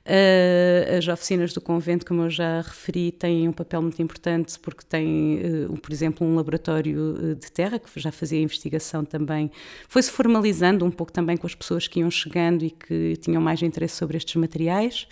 Uh, 0.08 0.98
as 1.00 1.08
oficinas 1.08 1.52
do 1.52 1.60
convento, 1.60 2.06
como 2.06 2.22
eu 2.22 2.30
já 2.30 2.62
referi, 2.62 3.12
têm 3.12 3.50
um 3.50 3.52
papel 3.52 3.82
muito 3.82 4.00
importante 4.00 4.60
porque 4.60 4.84
têm, 4.88 5.42
uh, 5.68 5.78
por 5.80 5.92
exemplo, 5.92 6.28
um 6.28 6.36
laboratório 6.36 7.32
eh, 7.32 7.34
de 7.34 7.52
terra 7.52 7.80
que 7.80 8.00
já 8.00 8.12
fazia 8.12 8.40
investigação 8.40 9.04
também. 9.04 9.50
Foi-se 9.90 10.12
formalizando 10.12 10.86
um 10.86 10.92
pouco 10.92 11.12
também 11.12 11.36
com 11.36 11.48
as 11.48 11.56
pessoas 11.56 11.88
que 11.88 12.02
iam 12.02 12.12
chegando 12.12 12.64
e 12.64 12.70
que 12.70 13.18
tinham 13.18 13.42
mais 13.42 13.64
interesse 13.64 13.96
sobre 13.96 14.16
estes 14.18 14.36
materiais. 14.36 15.08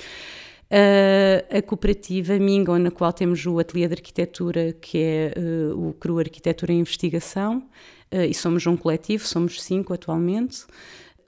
Uh, 0.74 1.58
a 1.58 1.62
cooperativa 1.64 2.38
Mingon, 2.38 2.78
na 2.78 2.92
qual 2.92 3.12
temos 3.12 3.44
o 3.48 3.58
Ateliê 3.58 3.88
de 3.88 3.96
Arquitetura, 3.96 4.74
que 4.74 4.98
é 5.00 5.34
uh, 5.38 5.90
o 5.90 5.94
CRU 5.94 6.20
Arquitetura 6.20 6.72
e 6.72 6.76
Investigação, 6.76 7.64
uh, 8.12 8.22
e 8.30 8.34
somos 8.34 8.66
um 8.68 8.78
coletivo, 8.78 9.26
somos 9.26 9.62
cinco 9.62 9.92
atualmente 9.92 10.66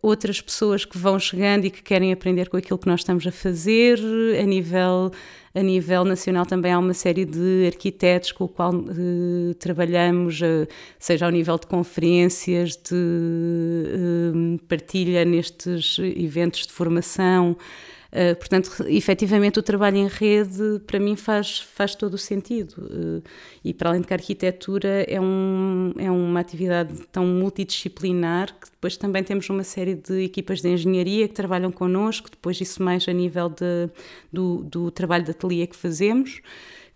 outras 0.06 0.40
pessoas 0.40 0.86
que 0.86 0.98
vão 0.98 1.18
chegando 1.20 1.66
e 1.66 1.72
que 1.72 1.82
querem 1.82 2.14
aprender 2.14 2.48
com 2.48 2.58
aquilo 2.58 2.78
que 2.78 2.88
nós 2.88 3.00
estamos 3.00 3.26
a 3.26 3.32
fazer. 3.32 4.00
A 4.40 4.44
nível, 4.44 5.12
a 5.54 5.62
nível 5.62 6.06
nacional 6.06 6.46
também 6.46 6.72
há 6.72 6.78
uma 6.78 6.94
série 6.94 7.26
de 7.26 7.66
arquitetos 7.66 8.32
com 8.32 8.44
o 8.44 8.48
qual 8.48 8.74
uh, 8.74 9.54
trabalhamos, 9.58 10.40
uh, 10.42 10.68
seja 11.00 11.26
ao 11.26 11.32
nível 11.32 11.58
de 11.58 11.66
conferências, 11.66 12.78
de 12.78 12.94
uh, 12.94 14.60
partilha 14.68 15.26
nestes 15.26 15.98
eventos 16.00 16.68
de 16.68 16.72
formação. 16.72 17.58
Uh, 18.16 18.34
portanto, 18.38 18.72
efetivamente, 18.88 19.60
o 19.60 19.62
trabalho 19.62 19.98
em 19.98 20.08
rede 20.08 20.80
para 20.88 20.98
mim 20.98 21.18
faz, 21.18 21.60
faz 21.60 21.96
todo 21.96 22.14
o 22.14 22.18
sentido. 22.18 22.74
Uh, 22.78 23.22
e 23.62 23.74
para 23.74 23.90
além 23.90 24.00
de 24.00 24.08
que 24.08 24.14
a 24.14 24.16
arquitetura 24.16 25.04
é, 25.06 25.20
um, 25.20 25.92
é 25.98 26.10
uma 26.10 26.40
atividade 26.40 26.94
tão 27.12 27.26
multidisciplinar 27.26 28.58
que 28.58 28.72
depois 28.72 28.96
também 28.96 29.22
temos 29.22 29.50
uma 29.50 29.66
série 29.66 29.96
de 29.96 30.24
equipas 30.24 30.62
de 30.62 30.70
engenharia 30.70 31.28
que 31.28 31.34
trabalham 31.34 31.74
connosco, 31.74 32.32
depois 32.32 32.62
isso 32.62 32.82
mais 32.82 33.06
a 33.10 33.12
nível 33.12 33.50
de, 33.50 33.90
do, 34.32 34.64
do 34.64 34.92
trabalho 34.92 35.26
de 35.26 35.32
ateliê 35.32 35.68
que 35.68 35.76
fazemos, 35.76 36.40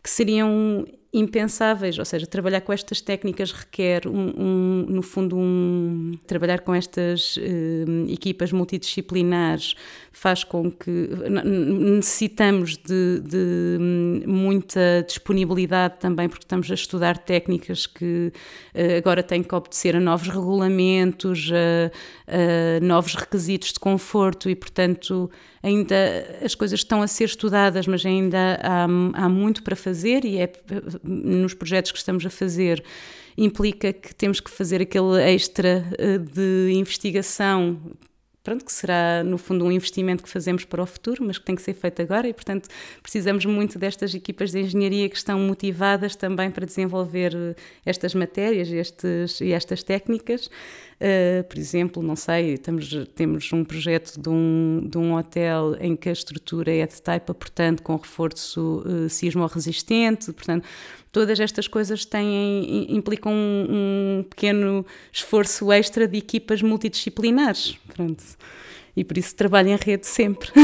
que 0.02 0.10
seriam 0.10 0.88
impensáveis, 1.12 1.98
ou 1.98 2.06
seja, 2.06 2.28
trabalhar 2.28 2.62
com 2.62 2.72
estas 2.72 3.02
técnicas 3.02 3.52
requer, 3.52 4.08
um, 4.08 4.34
um 4.38 4.86
no 4.88 5.02
fundo, 5.02 5.36
um, 5.36 6.12
trabalhar 6.28 6.60
com 6.60 6.74
estas 6.74 7.36
uh, 7.38 7.42
equipas 8.08 8.52
multidisciplinares 8.52 9.76
faz 10.12 10.44
com 10.44 10.70
que 10.70 11.10
necessitamos 11.44 12.78
de, 12.78 13.22
de, 13.22 14.26
muita 14.28 15.04
disponibilidade 15.08 15.96
também, 16.00 16.30
porque 16.30 16.44
estamos 16.44 16.70
a 16.70 16.76
estudar 16.76 17.18
técnicas 17.18 17.88
que 17.88 18.32
uh, 18.76 18.98
agora 18.98 19.24
têm 19.24 19.42
que 19.42 19.56
obedecer 19.56 19.96
a 19.96 20.00
novos 20.00 20.28
regulamentos, 20.28 21.50
a, 21.52 21.92
a 22.28 22.80
novos 22.86 23.16
requisitos 23.16 23.74
de 23.74 23.80
conforto 23.80 24.50
e, 24.50 24.56
portanto, 24.56 25.32
ainda 25.64 25.96
as 26.44 26.56
coisas 26.56 26.80
estão 26.80 27.02
a 27.02 27.08
ser 27.08 27.26
estudadas, 27.26 27.88
mas 27.88 28.06
ainda 28.06 28.60
há, 28.62 28.84
há 28.84 29.30
muito 29.30 29.64
para 29.64 29.76
fazer 29.76 30.26
e 30.26 30.38
é 30.38 30.52
nos 31.04 31.54
projetos 31.54 31.92
que 31.92 31.98
estamos 31.98 32.26
a 32.26 32.30
fazer 32.30 32.84
implica 33.38 33.94
que 33.94 34.14
temos 34.14 34.40
que 34.40 34.52
fazer 34.52 34.82
aquele 34.82 35.22
extra 35.22 35.86
eh, 35.98 36.18
de 36.18 36.72
investigação 36.74 37.80
pronto, 38.44 38.64
que 38.64 38.72
será 38.72 39.24
no 39.24 39.38
fundo 39.38 39.66
um 39.66 39.72
investimento 39.72 40.24
que 40.24 40.30
fazemos 40.30 40.66
para 40.66 40.82
o 40.82 40.86
futuro, 40.86 41.24
mas 41.26 41.38
que 41.38 41.46
tem 41.46 41.56
que 41.56 41.62
ser 41.62 41.74
feito 41.74 42.02
agora 42.02 42.28
e, 42.28 42.34
portanto, 42.34 42.70
precisamos 43.02 43.46
muito 43.46 43.78
destas 43.78 44.14
equipas 44.16 44.52
de 44.52 44.62
engenharia 44.62 45.10
que 45.10 45.18
estão 45.18 45.40
motivadas 45.40 46.16
também 46.16 46.50
para 46.50 46.66
desenvolver 46.66 47.36
eh, 47.36 47.56
estas 47.86 48.14
matérias 48.14 48.70
estes, 48.70 49.42
e 49.42 49.52
estas 49.52 49.84
técnicas. 49.84 50.50
Uh, 51.00 51.46
por 51.48 51.58
exemplo, 51.58 52.04
não 52.04 52.16
sei, 52.16 52.56
estamos, 52.56 52.94
temos 53.16 53.54
um 53.54 53.64
projeto 53.64 54.20
de 54.20 54.28
um, 54.28 54.82
de 54.84 54.98
um 54.98 55.16
hotel 55.16 55.78
em 55.80 55.96
que 55.96 56.10
a 56.10 56.12
estrutura 56.12 56.76
é 56.76 56.86
de 56.86 57.02
taipa, 57.02 57.34
portanto, 57.34 57.82
com 57.82 57.96
reforço 57.96 58.84
uh, 58.86 59.08
sismo-resistente, 59.08 60.34
portanto, 60.34 60.68
todas 61.12 61.40
estas 61.40 61.68
coisas 61.68 62.06
têm, 62.06 62.96
implicam 62.96 63.32
um, 63.34 63.68
um, 64.20 64.24
pequeno 64.24 64.86
esforço 65.12 65.72
extra 65.72 66.08
de 66.08 66.18
equipas 66.18 66.62
multidisciplinares. 66.62 67.78
Pronto. 67.96 68.24
E 68.96 69.04
por 69.04 69.18
isso 69.18 69.36
trabalho 69.36 69.70
em 69.70 69.78
rede 69.78 70.08
sempre. 70.08 70.50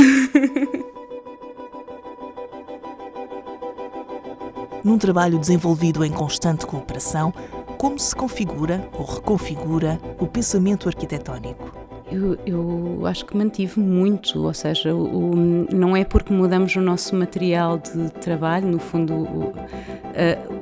Num 4.84 4.98
trabalho 5.00 5.40
desenvolvido 5.40 6.06
em 6.06 6.12
constante 6.12 6.66
cooperação, 6.68 7.34
como 7.75 7.98
se 7.98 8.16
configura 8.16 8.88
ou 8.94 9.04
reconfigura 9.04 10.00
o 10.20 10.28
pensamento 10.28 10.88
arquitetónico? 10.88 11.86
Eu, 12.12 12.38
eu, 12.46 13.06
acho 13.08 13.25
que 13.25 13.36
mantive 13.36 13.80
muito, 13.80 14.44
ou 14.44 14.54
seja, 14.54 14.94
o, 14.94 15.36
não 15.74 15.98
é 15.98 16.04
porque 16.06 16.32
mudamos 16.32 16.75
o 16.75 16.82
nosso 16.82 17.16
material 17.16 17.80
de 17.80 18.12
trabalho, 18.22 18.68
no 18.68 18.78
fundo, 18.78 19.14
o, 19.16 19.54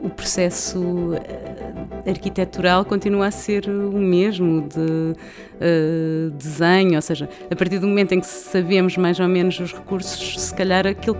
o 0.02 0.10
processo 0.10 1.14
eh, 1.14 2.10
arquitetural 2.10 2.84
continua 2.84 3.28
a 3.28 3.32
ser 3.32 3.70
o 3.70 3.98
mesmo 3.98 4.68
de 4.68 4.80
uh, 4.80 6.32
desenho, 6.32 6.96
ou 6.96 7.02
seja, 7.02 7.30
a 7.50 7.56
partir 7.56 7.80
do 7.80 7.88
momento 7.88 8.14
em 8.14 8.20
que 8.20 8.28
sabemos 8.28 8.98
mais 8.98 9.20
ou 9.20 9.28
menos 9.28 9.60
os 9.60 9.74
recursos, 9.74 10.42
se 10.42 10.54
calhar 10.54 10.88
aquilo 10.88 11.18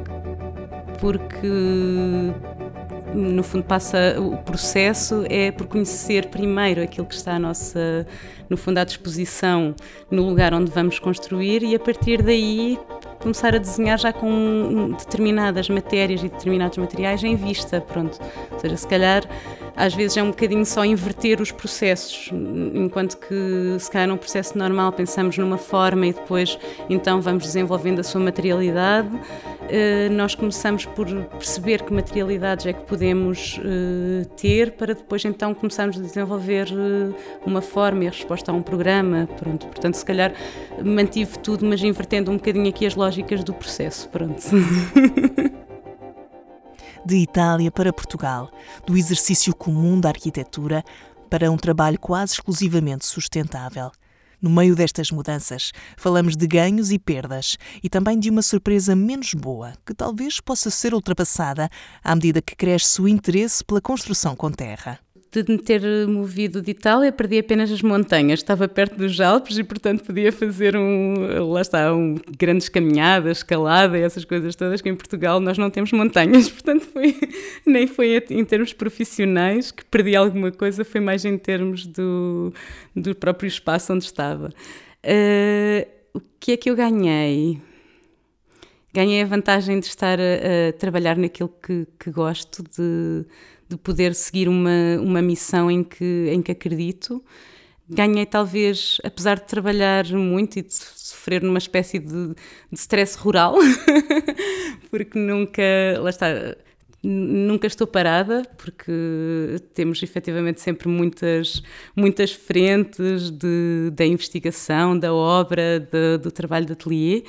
porque 1.00 1.48
no 3.14 3.44
fundo 3.44 3.64
passa 3.64 4.16
o 4.20 4.38
processo 4.38 5.24
é 5.30 5.52
por 5.52 5.68
conhecer 5.68 6.28
primeiro 6.28 6.82
aquilo 6.82 7.06
que 7.06 7.14
está 7.14 7.36
à 7.36 7.40
nossa, 7.40 8.08
no 8.50 8.58
fundo 8.58 8.80
à 8.80 8.84
disposição 8.84 9.76
no 10.10 10.28
lugar 10.28 10.54
onde 10.54 10.72
vamos 10.72 10.98
construir 11.00 11.62
e 11.62 11.76
a 11.76 11.80
partir 11.80 12.24
daí 12.24 12.80
começar 13.24 13.56
a 13.56 13.58
desenhar 13.58 13.98
já 13.98 14.12
com 14.12 14.92
determinadas 15.00 15.70
matérias 15.70 16.22
e 16.22 16.30
determinados 16.30 16.78
materiais 16.78 17.24
em 17.24 17.36
vista, 17.36 17.80
pronto. 17.80 18.20
Ou 18.52 18.60
seja, 18.60 18.76
se 18.76 18.88
calhar 18.88 19.24
às 19.76 19.94
vezes 19.96 20.18
é 20.18 20.22
um 20.22 20.28
bocadinho 20.28 20.66
só 20.66 20.86
inverter 20.86 21.42
os 21.42 21.52
processos, 21.52 22.30
enquanto 22.74 23.18
que 23.18 23.78
se 23.80 23.90
calhar 23.90 24.08
num 24.08 24.18
processo 24.18 24.58
normal 24.58 24.92
pensamos 24.92 25.38
numa 25.38 25.58
forma 25.58 26.06
e 26.06 26.14
depois 26.14 26.60
então 26.90 27.22
vamos 27.22 27.44
desenvolvendo 27.44 28.00
a 28.00 28.04
sua 28.04 28.22
materialidade, 28.22 29.10
nós 30.12 30.36
começamos 30.36 30.86
por 30.86 31.08
perceber 31.08 31.84
que 31.84 31.94
materialidades 31.94 32.66
é 32.66 32.74
que 32.74 32.82
podemos 32.82 33.60
eh, 33.64 34.26
ter 34.38 34.72
para 34.74 34.94
depois 34.94 35.24
então 35.26 35.54
começarmos 35.54 35.98
a 35.98 36.02
desenvolver 36.02 36.68
eh, 36.70 37.14
uma 37.46 37.62
forma 37.62 38.04
e 38.04 38.08
a 38.08 38.12
resposta 38.12 38.52
a 38.52 38.54
um 38.54 38.62
programa, 38.62 39.28
pronto. 39.38 39.68
Portanto, 39.68 39.96
se 39.96 40.06
calhar 40.06 40.34
mantive 40.84 41.40
tudo, 41.40 41.66
mas 41.66 41.82
invertendo 41.82 42.32
um 42.32 42.38
bocadinho 42.38 42.70
aqui 42.70 42.86
as 42.86 42.96
lógicas 42.96 43.44
do 43.44 43.54
processo, 43.54 44.10
pronto. 44.10 44.42
de 47.06 47.18
Itália 47.18 47.72
para 47.72 47.92
Portugal, 47.92 48.50
do 48.86 48.98
exercício 48.98 49.54
comum 49.56 50.00
da 50.00 50.10
arquitetura 50.10 50.84
para 51.30 51.52
um 51.52 51.58
trabalho 51.58 52.00
quase 52.00 52.34
exclusivamente 52.34 53.06
sustentável. 53.06 53.92
No 54.44 54.50
meio 54.50 54.76
destas 54.76 55.10
mudanças, 55.10 55.72
falamos 55.96 56.36
de 56.36 56.46
ganhos 56.46 56.92
e 56.92 57.00
perdas 57.00 57.58
e 57.82 57.88
também 57.88 58.20
de 58.20 58.30
uma 58.30 58.42
surpresa 58.42 58.94
menos 58.94 59.34
boa, 59.34 59.72
que 59.86 59.94
talvez 59.94 60.42
possa 60.42 60.70
ser 60.70 60.94
ultrapassada 60.94 61.70
à 62.04 62.14
medida 62.14 62.42
que 62.42 62.54
cresce 62.54 63.02
o 63.02 63.08
interesse 63.08 63.64
pela 63.64 63.80
construção 63.80 64.36
com 64.36 64.52
terra 64.52 65.00
de 65.42 65.52
me 65.52 65.58
ter 65.58 65.82
movido 66.08 66.62
de 66.62 66.72
Itália, 66.72 67.12
perdi 67.12 67.40
apenas 67.40 67.72
as 67.72 67.82
montanhas. 67.82 68.40
Estava 68.40 68.68
perto 68.68 68.98
dos 68.98 69.20
Alpes 69.20 69.58
e, 69.58 69.64
portanto, 69.64 70.04
podia 70.04 70.32
fazer 70.32 70.76
um, 70.76 71.52
lá 71.52 71.62
está, 71.62 71.94
um, 71.94 72.16
grandes 72.38 72.70
caminhadas, 72.70 73.38
escalada 73.38 73.98
essas 73.98 74.26
coisas 74.26 74.56
todas 74.56 74.82
que 74.82 74.90
em 74.90 74.96
Portugal 74.96 75.40
nós 75.40 75.58
não 75.58 75.70
temos 75.70 75.92
montanhas. 75.92 76.50
Portanto, 76.52 76.86
foi, 76.86 77.18
nem 77.66 77.88
foi 77.88 78.24
em 78.30 78.46
termos 78.46 78.74
profissionais 78.74 79.72
que 79.72 79.84
perdi 79.86 80.16
alguma 80.16 80.52
coisa, 80.52 80.86
foi 80.86 81.02
mais 81.02 81.26
em 81.26 81.38
termos 81.38 81.88
do, 81.88 82.54
do 82.96 83.16
próprio 83.16 83.48
espaço 83.48 83.94
onde 83.94 84.04
estava. 84.04 84.50
Uh, 85.04 85.88
o 86.14 86.22
que 86.40 86.52
é 86.52 86.58
que 86.58 86.70
eu 86.70 86.76
ganhei? 86.76 87.60
Ganhei 88.94 89.24
a 89.24 89.26
vantagem 89.26 89.80
de 89.80 89.88
estar 89.88 90.20
a, 90.20 90.70
a 90.70 90.74
trabalhar 90.74 91.18
naquilo 91.18 91.50
que, 91.50 91.88
que 91.98 92.12
gosto, 92.12 92.64
de 92.64 93.26
de 93.74 93.78
poder 93.78 94.14
seguir 94.14 94.48
uma, 94.48 94.70
uma 95.02 95.22
missão 95.22 95.70
em 95.70 95.84
que, 95.84 96.30
em 96.32 96.42
que 96.42 96.52
acredito. 96.52 97.24
Ganhei, 97.90 98.26
talvez, 98.26 98.98
apesar 99.04 99.36
de 99.36 99.46
trabalhar 99.46 100.06
muito 100.06 100.58
e 100.58 100.62
de 100.62 100.74
sofrer 100.74 101.42
numa 101.42 101.58
espécie 101.58 102.00
de, 102.00 102.30
de 102.30 102.36
stress 102.80 103.18
rural, 103.18 103.56
porque 104.90 105.20
nunca, 105.20 105.62
lá 106.00 106.10
está, 106.10 106.56
nunca 107.04 107.68
estou 107.68 107.86
parada, 107.86 108.44
porque 108.58 109.60
temos 109.74 110.02
efetivamente 110.02 110.62
sempre 110.62 110.88
muitas, 110.88 111.62
muitas 111.96 112.32
frentes 112.32 113.30
de, 113.30 113.92
da 113.92 114.06
investigação, 114.06 114.98
da 114.98 115.14
obra, 115.14 115.80
de, 115.80 116.18
do 116.20 116.32
trabalho 116.32 116.66
de 116.66 116.74
atelier. 116.74 117.24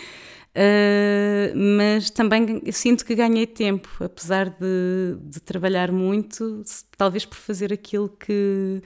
Uh, 0.57 1.51
mas 1.57 2.11
também 2.11 2.63
sinto 2.71 3.05
que 3.05 3.17
ganhei 3.17 3.45
tempo, 3.45 3.89
apesar 3.99 4.51
de, 4.51 5.17
de, 5.21 5.41
trabalhar 5.41 5.91
muito, 5.91 6.63
talvez 6.97 7.25
por 7.25 7.37
fazer 7.37 7.73
aquilo 7.73 8.09
que, 8.09 8.81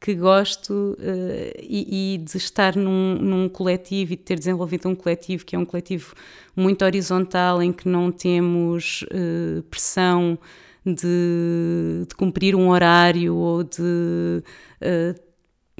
que 0.00 0.16
gosto 0.16 0.96
uh, 0.98 1.58
e, 1.60 2.14
e, 2.14 2.18
de 2.18 2.36
estar 2.36 2.74
num, 2.74 3.14
num, 3.20 3.48
coletivo 3.48 4.14
e 4.14 4.16
de 4.16 4.22
ter 4.24 4.36
desenvolvido 4.36 4.88
um 4.88 4.96
coletivo 4.96 5.44
que 5.44 5.54
é 5.54 5.58
um 5.60 5.64
coletivo 5.64 6.12
muito 6.56 6.84
horizontal, 6.84 7.62
em 7.62 7.72
que 7.72 7.88
não 7.88 8.10
temos 8.10 9.02
uh, 9.02 9.62
pressão 9.70 10.36
de, 10.84 12.04
de, 12.08 12.14
cumprir 12.16 12.56
um 12.56 12.68
horário 12.70 13.36
ou 13.36 13.62
de 13.62 14.42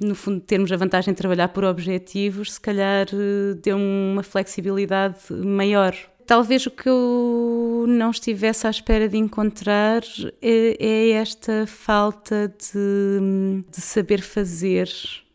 no 0.05 0.15
fundo, 0.15 0.41
termos 0.41 0.71
a 0.73 0.77
vantagem 0.77 1.13
de 1.13 1.19
trabalhar 1.19 1.49
por 1.49 1.65
objetivos, 1.65 2.53
se 2.53 2.61
calhar 2.61 3.07
eh, 3.13 3.55
deu 3.63 3.77
uma 3.77 4.23
flexibilidade 4.23 5.19
maior. 5.31 5.95
Talvez 6.27 6.67
o 6.67 6.71
que 6.71 6.89
eu 6.89 7.85
não 7.89 8.11
estivesse 8.11 8.67
à 8.67 8.71
espera 8.71 9.09
de 9.09 9.17
encontrar 9.17 10.03
é, 10.41 10.77
é 10.79 11.11
esta 11.11 11.67
falta 11.67 12.49
de, 12.49 13.65
de 13.71 13.81
saber 13.81 14.23
fazer 14.23 14.89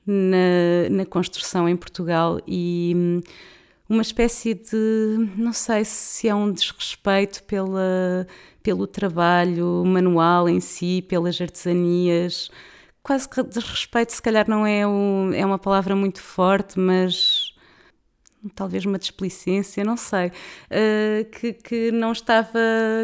na, 0.06 0.90
na, 0.90 1.06
construção 1.06 1.68
em 1.68 1.76
Portugal 1.76 2.40
e 2.48 2.94
hum, 2.96 3.22
uma 3.90 4.02
espécie 4.02 4.54
de, 4.54 5.30
não 5.36 5.52
sei 5.52 5.84
se 5.84 6.30
é 6.30 6.34
um 6.34 6.52
desrespeito 6.52 7.44
pela, 7.44 8.26
pelo 8.64 8.88
trabalho 8.88 9.84
manual 9.86 10.48
em 10.48 10.62
si, 10.62 11.04
pelas 11.08 11.40
artesanias 11.40 12.50
quase 13.04 13.28
que 13.28 13.42
desrespeito, 13.44 14.14
se 14.14 14.22
calhar 14.22 14.50
não 14.50 14.66
é, 14.66 14.86
o, 14.86 15.32
é 15.34 15.46
uma 15.46 15.58
palavra 15.60 15.96
muito 15.96 16.22
forte, 16.22 16.80
mas 16.80 17.56
talvez 18.56 18.86
uma 18.86 19.00
displicência, 19.00 19.84
não 19.84 19.98
sei, 19.98 20.28
uh, 20.28 21.26
que, 21.32 21.54
que, 21.54 21.92
não 21.92 22.12
estava, 22.12 22.60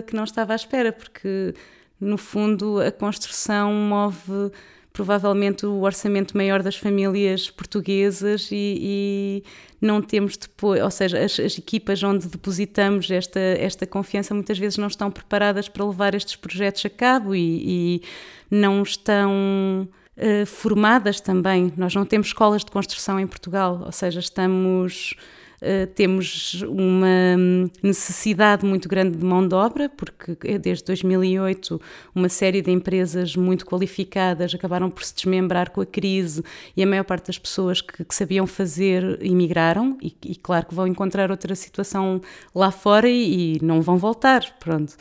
que 0.06 0.16
não 0.16 0.24
estava 0.24 0.54
à 0.54 0.56
espera, 0.56 0.92
porque 0.92 1.54
no 2.00 2.18
fundo 2.18 2.80
a 2.82 2.92
construção 2.92 3.74
move 3.74 4.52
provavelmente 4.94 5.66
o 5.66 5.82
orçamento 5.82 6.38
maior 6.38 6.62
das 6.62 6.78
famílias 6.78 7.50
portuguesas 7.50 8.50
e, 8.52 8.78
e 8.80 9.44
não 9.82 10.04
temos 10.04 10.38
depois, 10.38 10.82
ou 10.82 10.92
seja, 10.92 11.18
as, 11.20 11.40
as, 11.40 11.58
equipas 11.58 12.02
onde 12.04 12.28
depositamos 12.28 13.10
esta, 13.10 13.40
esta 13.40 13.88
confiança 13.88 14.36
muitas 14.36 14.60
vezes 14.60 14.78
não 14.78 14.88
estão 14.88 15.10
preparadas 15.10 15.68
para 15.68 15.84
levar 15.84 16.14
estes 16.14 16.36
projetos 16.36 16.86
a 16.86 16.90
cabo 16.92 17.34
e, 17.34 17.64
e 18.00 18.02
não 18.52 18.84
estão 18.84 19.90
uh, 20.16 20.46
formadas 20.46 21.20
também. 21.20 21.74
Nós 21.76 21.96
não 21.96 22.06
temos 22.06 22.28
escolas 22.28 22.64
de 22.64 22.70
construção 22.70 23.20
em 23.20 23.26
Portugal, 23.26 23.82
ou 23.84 23.92
seja, 23.92 24.20
estamos 24.20 25.16
eh, 25.66 25.86
temos 25.86 26.62
uma 26.64 27.38
necessidade 27.82 28.66
muito 28.66 28.90
grande 28.90 29.18
de 29.18 29.24
mão 29.24 29.48
de 29.48 29.56
obra, 29.56 29.88
porque 29.88 30.36
é 30.44 30.58
desde 30.58 30.84
2008 30.84 31.80
uma 32.14 32.28
série 32.28 32.62
de 32.62 32.70
empresas 32.70 33.36
muito 33.36 33.66
qualificadas 33.66 34.54
acabaram 34.54 34.90
por 34.90 35.04
se 35.06 35.16
desmembrar 35.16 35.72
com 35.72 35.80
a 35.80 35.86
crise 35.86 36.44
e 36.76 36.84
a 36.84 36.86
maior 36.86 37.06
parte 37.06 37.28
das 37.28 37.38
pessoas 37.38 37.80
que, 37.80 38.04
que 38.04 38.14
sabiam 38.14 38.46
fazer 38.46 39.18
emigraram 39.22 39.98
e, 40.02 40.14
e, 40.26 40.36
claro 40.36 40.66
que 40.66 40.76
vão 40.76 40.86
encontrar 40.86 41.32
outra 41.32 41.56
situação 41.56 42.20
lá 42.54 42.70
fora 42.70 43.10
e, 43.10 43.56
e 43.56 43.60
não 43.64 43.82
vão 43.82 43.98
voltar, 43.98 44.44
pronto. 44.60 44.96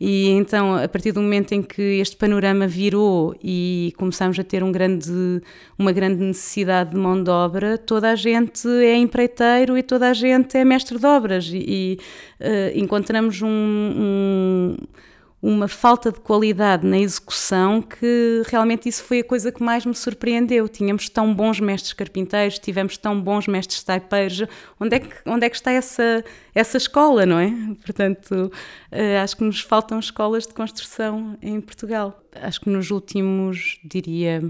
E 0.00 0.28
então, 0.30 0.76
a 0.76 0.88
partir 0.88 1.12
do 1.12 1.20
momento 1.20 1.52
em 1.52 1.62
que 1.62 1.82
este 1.82 2.16
panorama 2.16 2.66
virou 2.66 3.34
e 3.42 3.92
começamos 3.96 4.38
a 4.38 4.44
ter 4.44 4.62
um 4.62 4.70
grande, 4.70 5.42
uma 5.78 5.92
grande 5.92 6.22
necessidade 6.22 6.90
de 6.90 6.96
mão 6.96 7.22
de 7.22 7.30
obra, 7.30 7.78
toda 7.78 8.10
a 8.10 8.14
gente 8.14 8.68
é 8.68 8.96
empreiteiro 8.96 9.76
e 9.76 9.82
toda 9.82 10.05
a 10.08 10.14
gente 10.14 10.56
é 10.56 10.64
mestre 10.64 10.98
de 10.98 11.06
obras 11.06 11.46
e, 11.52 11.58
e 11.58 11.98
uh, 12.40 12.78
encontramos 12.78 13.42
um, 13.42 13.48
um, 13.48 14.76
uma 15.42 15.68
falta 15.68 16.10
de 16.10 16.18
qualidade 16.18 16.86
na 16.86 16.98
execução 16.98 17.80
que 17.80 18.42
realmente 18.46 18.88
isso 18.88 19.04
foi 19.04 19.20
a 19.20 19.24
coisa 19.24 19.52
que 19.52 19.62
mais 19.62 19.86
me 19.86 19.94
surpreendeu. 19.94 20.68
Tínhamos 20.68 21.08
tão 21.08 21.32
bons 21.34 21.60
mestres 21.60 21.92
carpinteiros, 21.92 22.58
tivemos 22.58 22.96
tão 22.96 23.20
bons 23.20 23.46
mestres 23.46 23.82
taipeiros, 23.82 24.44
onde 24.80 24.96
é 24.96 24.98
que, 25.00 25.08
onde 25.26 25.46
é 25.46 25.50
que 25.50 25.56
está 25.56 25.70
essa, 25.70 26.24
essa 26.54 26.76
escola, 26.76 27.24
não 27.24 27.38
é? 27.38 27.52
Portanto, 27.84 28.50
uh, 28.92 29.22
acho 29.22 29.36
que 29.36 29.44
nos 29.44 29.60
faltam 29.60 29.98
escolas 29.98 30.46
de 30.46 30.54
construção 30.54 31.36
em 31.40 31.60
Portugal. 31.60 32.20
Acho 32.34 32.60
que 32.60 32.70
nos 32.70 32.90
últimos, 32.90 33.78
diria, 33.84 34.42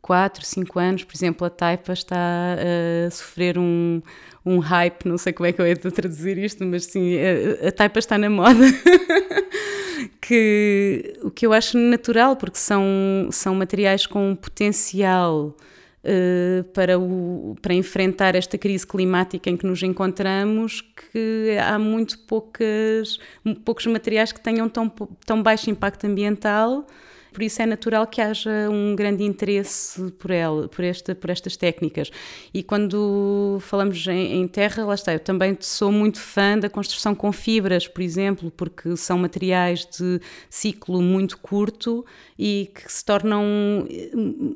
4, 0.00 0.44
5 0.44 0.78
anos, 0.78 1.04
por 1.04 1.14
exemplo, 1.14 1.46
a 1.46 1.50
Taipa 1.50 1.92
está 1.92 2.16
a 2.16 3.10
sofrer 3.10 3.58
um, 3.58 4.00
um 4.44 4.58
hype, 4.58 5.06
não 5.06 5.18
sei 5.18 5.32
como 5.32 5.46
é 5.46 5.52
que 5.52 5.60
eu 5.60 5.66
ia 5.66 5.76
traduzir 5.76 6.38
isto, 6.38 6.64
mas 6.64 6.84
sim, 6.84 7.16
a, 7.18 7.68
a 7.68 7.72
Taipa 7.72 7.98
está 7.98 8.16
na 8.16 8.30
moda. 8.30 8.64
que, 10.20 11.14
o 11.22 11.30
que 11.30 11.46
eu 11.46 11.52
acho 11.52 11.78
natural, 11.78 12.36
porque 12.36 12.58
são, 12.58 13.28
são 13.30 13.54
materiais 13.54 14.06
com 14.06 14.34
potencial 14.36 15.56
uh, 16.04 16.64
para, 16.72 16.98
o, 16.98 17.56
para 17.60 17.74
enfrentar 17.74 18.34
esta 18.34 18.56
crise 18.56 18.86
climática 18.86 19.50
em 19.50 19.56
que 19.56 19.66
nos 19.66 19.82
encontramos, 19.82 20.80
que 20.80 21.56
há 21.60 21.78
muito 21.78 22.18
poucas, 22.20 23.18
poucos 23.64 23.86
materiais 23.86 24.32
que 24.32 24.40
tenham 24.40 24.68
tão, 24.68 24.88
tão 25.24 25.42
baixo 25.42 25.70
impacto 25.70 26.06
ambiental 26.06 26.86
por 27.32 27.42
isso 27.42 27.60
é 27.62 27.66
natural 27.66 28.06
que 28.06 28.20
haja 28.20 28.68
um 28.70 28.94
grande 28.94 29.24
interesse 29.24 30.10
por 30.12 30.30
ela, 30.30 30.68
por, 30.68 30.84
esta, 30.84 31.14
por 31.14 31.30
estas 31.30 31.56
técnicas. 31.56 32.10
E 32.52 32.62
quando 32.62 33.58
falamos 33.60 34.06
em, 34.06 34.40
em 34.40 34.48
terra, 34.48 34.84
lá 34.84 34.94
está, 34.94 35.12
eu 35.12 35.20
também 35.20 35.56
sou 35.60 35.92
muito 35.92 36.18
fã 36.20 36.58
da 36.58 36.68
construção 36.68 37.14
com 37.14 37.30
fibras, 37.32 37.86
por 37.86 38.02
exemplo, 38.02 38.50
porque 38.50 38.96
são 38.96 39.18
materiais 39.18 39.86
de 39.86 40.20
ciclo 40.48 41.00
muito 41.02 41.38
curto 41.38 42.04
e 42.38 42.70
que 42.74 42.92
se 42.92 43.04
tornam 43.04 43.86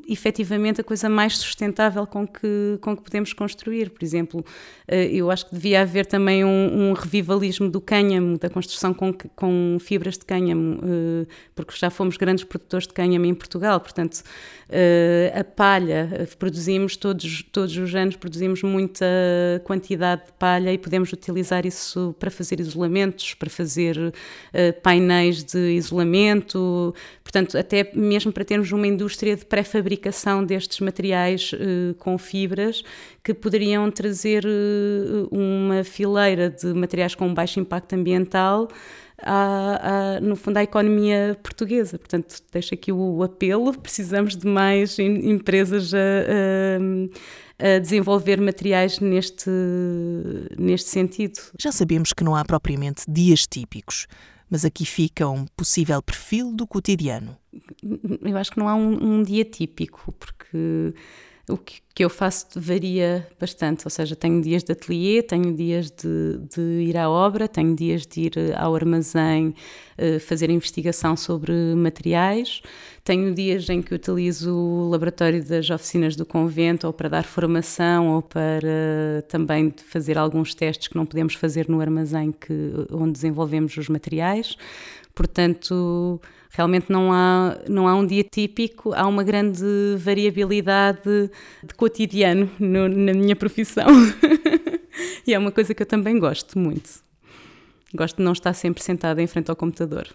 efetivamente 0.08 0.80
a 0.80 0.84
coisa 0.84 1.08
mais 1.08 1.36
sustentável 1.36 2.06
com 2.06 2.26
que, 2.26 2.78
com 2.80 2.96
que 2.96 3.02
podemos 3.02 3.32
construir. 3.32 3.90
Por 3.90 4.04
exemplo, 4.04 4.44
eh, 4.86 5.08
eu 5.12 5.30
acho 5.30 5.46
que 5.46 5.54
devia 5.54 5.82
haver 5.82 6.06
também 6.06 6.44
um, 6.44 6.90
um 6.90 6.92
revivalismo 6.92 7.68
do 7.68 7.80
cânhamo, 7.80 8.38
da 8.38 8.48
construção 8.48 8.94
com, 8.94 9.12
com 9.12 9.76
fibras 9.80 10.16
de 10.16 10.24
cânhamo, 10.24 10.80
eh, 10.82 11.26
porque 11.54 11.74
já 11.76 11.90
fomos 11.90 12.16
grandes 12.16 12.44
produtores 12.44 12.61
de 12.68 12.88
cânhamo 12.88 13.26
em 13.26 13.34
Portugal, 13.34 13.80
portanto, 13.80 14.22
eh, 14.68 15.32
a 15.34 15.44
palha, 15.44 16.28
produzimos 16.38 16.96
todos, 16.96 17.42
todos 17.52 17.76
os 17.76 17.94
anos, 17.94 18.16
produzimos 18.16 18.62
muita 18.62 19.04
quantidade 19.64 20.26
de 20.26 20.32
palha 20.38 20.72
e 20.72 20.78
podemos 20.78 21.12
utilizar 21.12 21.66
isso 21.66 22.14
para 22.18 22.30
fazer 22.30 22.60
isolamentos, 22.60 23.34
para 23.34 23.50
fazer 23.50 24.12
painéis 24.82 25.44
de 25.44 25.72
isolamento, 25.72 26.94
portanto, 27.22 27.58
até 27.58 27.90
mesmo 27.94 28.32
para 28.32 28.44
termos 28.44 28.72
uma 28.72 28.86
indústria 28.86 29.36
de 29.36 29.44
pré-fabricação 29.44 30.44
destes 30.44 30.80
materiais 30.80 31.52
com 31.98 32.16
fibras 32.18 32.82
que 33.22 33.34
poderiam 33.34 33.90
trazer 33.90 34.44
uma 35.30 35.84
fileira 35.84 36.50
de 36.50 36.72
materiais 36.72 37.14
com 37.14 37.32
baixo 37.32 37.60
impacto 37.60 37.94
ambiental 37.94 38.68
à, 39.22 40.16
à, 40.16 40.20
no 40.20 40.36
fundo, 40.36 40.56
à 40.56 40.62
economia 40.62 41.38
portuguesa. 41.42 41.98
Portanto, 41.98 42.36
deixo 42.52 42.74
aqui 42.74 42.92
o 42.92 43.22
apelo: 43.22 43.72
precisamos 43.78 44.36
de 44.36 44.46
mais 44.46 44.98
empresas 44.98 45.92
a, 45.94 45.98
a, 45.98 47.76
a, 47.76 47.78
desenvolver 47.78 48.40
materiais 48.40 49.00
neste, 49.00 49.50
neste 50.58 50.88
sentido. 50.88 51.38
Já 51.58 51.72
sabemos 51.72 52.12
que 52.12 52.24
não 52.24 52.34
há 52.34 52.44
propriamente 52.44 53.04
dias 53.08 53.46
típicos. 53.46 54.06
mas 54.50 54.64
aqui 54.64 54.84
fica 54.84 55.28
um 55.28 55.46
possível 55.56 56.02
perfil 56.02 56.52
do 56.52 56.66
cotidiano. 56.66 57.36
Eu 58.22 58.36
acho 58.36 58.50
que 58.50 58.58
não 58.58 58.68
há 58.68 58.74
um, 58.74 59.18
um 59.18 59.22
dia 59.22 59.44
típico, 59.44 60.12
porque 60.18 60.94
o 61.52 61.58
que, 61.58 61.80
que, 61.94 62.04
eu 62.04 62.10
faço 62.10 62.46
varia 62.56 63.28
bastante, 63.38 63.86
ou 63.86 63.90
seja, 63.90 64.16
tenho 64.16 64.40
dias 64.40 64.64
de 64.64 64.72
ateliê, 64.72 65.22
tenho 65.22 65.54
dias 65.54 65.90
de, 65.90 66.38
de 66.54 66.60
ir 66.88 66.96
à 66.96 67.08
obra, 67.08 67.46
tenho 67.46 67.76
dias 67.76 68.06
de 68.06 68.22
ir 68.22 68.32
ao 68.56 68.74
armazém 68.74 69.54
uh, 69.98 70.18
fazer 70.20 70.50
investigação 70.50 71.16
sobre 71.16 71.52
materiais, 71.76 72.62
tenho 73.04 73.34
dias 73.34 73.68
em 73.68 73.82
que 73.82 73.94
utilizo 73.94 74.54
o 74.54 74.88
laboratório 74.88 75.44
das 75.44 75.68
oficinas 75.70 76.16
do 76.16 76.24
convento 76.24 76.86
ou 76.86 76.92
para 76.92 77.08
dar 77.08 77.24
formação 77.24 78.14
ou 78.14 78.22
para 78.22 79.22
também 79.28 79.74
fazer 79.88 80.16
alguns 80.16 80.54
testes 80.54 80.88
que 80.88 80.96
não 80.96 81.04
podemos 81.04 81.34
fazer 81.34 81.68
no 81.68 81.80
armazém 81.80 82.32
que, 82.32 82.72
onde 82.90 83.12
desenvolvemos 83.12 83.76
os 83.76 83.88
materiais. 83.88 84.56
Portanto, 85.14 86.20
realmente 86.52 86.90
não 86.90 87.12
há, 87.12 87.56
não 87.68 87.88
há 87.88 87.94
um 87.94 88.06
dia 88.06 88.22
típico, 88.22 88.92
há 88.94 89.06
uma 89.06 89.24
grande 89.24 89.64
variabilidade 89.96 91.30
de 91.62 91.74
cotidiano 91.74 92.48
no, 92.60 92.88
na 92.88 93.12
minha 93.12 93.34
profissão. 93.34 93.86
e 95.26 95.32
é 95.32 95.38
uma 95.38 95.50
coisa 95.50 95.74
que 95.74 95.82
eu 95.82 95.86
também 95.86 96.18
gosto 96.18 96.58
muito. 96.58 97.02
Gosto 97.94 98.18
de 98.18 98.22
não 98.22 98.32
estar 98.32 98.52
sempre 98.52 98.82
sentada 98.82 99.20
em 99.22 99.26
frente 99.26 99.50
ao 99.50 99.56
computador. 99.56 100.08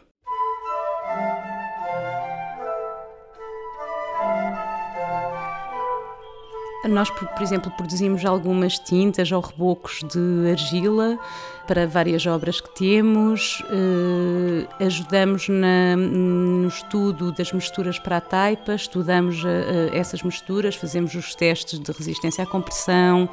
Nós, 6.87 7.09
por, 7.09 7.41
exemplo, 7.41 7.71
produzimos 7.71 8.23
algumas 8.25 8.79
tintas 8.79 9.31
ou 9.31 9.41
rebocos 9.41 10.01
de 10.03 10.51
argila 10.51 11.19
para 11.67 11.85
várias 11.85 12.25
obras 12.25 12.61
que 12.61 12.69
temos, 12.69 13.61
eh, 13.69 14.85
ajudamos 14.85 15.49
na, 15.49 15.97
no 15.97 16.67
estudo 16.67 17.33
das 17.33 17.51
misturas 17.51 17.99
para 17.99 18.17
a 18.17 18.21
taipa, 18.21 18.73
estudamos 18.73 19.43
eh, 19.43 19.89
eh, 19.93 19.97
essas 19.97 20.23
misturas, 20.23 20.75
fazemos 20.75 21.13
os 21.13 21.35
testes 21.35 21.77
de 21.77 21.91
resistência 21.91 22.43
à 22.43 22.47
compressão, 22.47 23.29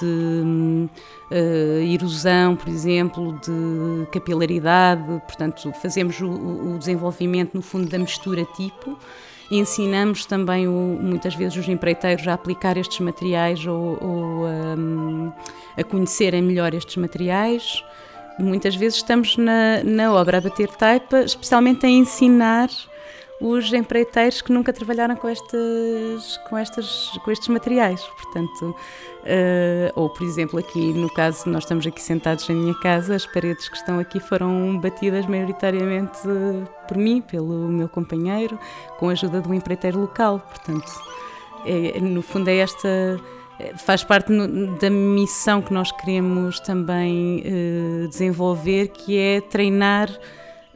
de 0.00 0.88
erosão, 1.92 2.56
por 2.56 2.68
exemplo, 2.68 3.38
de 3.40 4.06
capilaridade, 4.10 5.22
portanto, 5.26 5.72
fazemos 5.80 6.20
o, 6.20 6.28
o 6.28 6.78
desenvolvimento, 6.78 7.54
no 7.54 7.62
fundo, 7.62 7.88
da 7.88 7.98
mistura 7.98 8.44
tipo. 8.56 8.98
Ensinamos 9.50 10.24
também 10.24 10.66
o, 10.66 10.98
muitas 11.00 11.34
vezes 11.34 11.56
os 11.58 11.68
empreiteiros 11.68 12.26
a 12.26 12.34
aplicar 12.34 12.76
estes 12.76 13.00
materiais 13.00 13.64
ou, 13.66 13.98
ou 14.00 14.46
um, 14.46 15.32
a 15.76 15.84
conhecerem 15.84 16.42
melhor 16.42 16.74
estes 16.74 16.96
materiais. 16.96 17.84
Muitas 18.38 18.74
vezes 18.74 18.96
estamos 18.96 19.36
na, 19.36 19.84
na 19.84 20.12
obra 20.12 20.38
a 20.38 20.40
bater 20.40 20.68
taipa, 20.68 21.20
especialmente 21.20 21.86
a 21.86 21.88
ensinar 21.88 22.68
os 23.44 23.70
empreiteiros 23.74 24.40
que 24.40 24.50
nunca 24.50 24.72
trabalharam 24.72 25.14
com, 25.16 25.28
estas, 25.28 26.38
com, 26.48 26.56
estas, 26.56 27.10
com 27.22 27.30
estes 27.30 27.48
materiais. 27.48 28.00
Portanto, 28.22 28.70
uh, 28.70 29.92
ou 29.94 30.08
por 30.08 30.24
exemplo, 30.26 30.58
aqui 30.58 30.94
no 30.94 31.12
caso, 31.12 31.46
nós 31.50 31.64
estamos 31.64 31.86
aqui 31.86 32.00
sentados 32.00 32.48
na 32.48 32.54
minha 32.54 32.74
casa, 32.80 33.14
as 33.14 33.26
paredes 33.26 33.68
que 33.68 33.76
estão 33.76 33.98
aqui 33.98 34.18
foram 34.18 34.78
batidas 34.80 35.26
maioritariamente 35.26 36.20
por 36.88 36.96
mim, 36.96 37.20
pelo 37.20 37.68
meu 37.68 37.86
companheiro, 37.86 38.58
com 38.98 39.10
a 39.10 39.12
ajuda 39.12 39.42
de 39.42 39.48
um 39.48 39.52
empreiteiro 39.52 40.00
local. 40.00 40.40
Portanto, 40.40 40.90
é, 41.66 42.00
no 42.00 42.22
fundo, 42.22 42.48
é 42.48 42.56
esta 42.56 43.20
faz 43.76 44.02
parte 44.02 44.32
no, 44.32 44.76
da 44.78 44.88
missão 44.88 45.60
que 45.60 45.72
nós 45.72 45.92
queremos 45.92 46.58
também 46.60 47.44
desenvolver, 48.10 48.88
que 48.88 49.16
é 49.16 49.40
treinar 49.42 50.08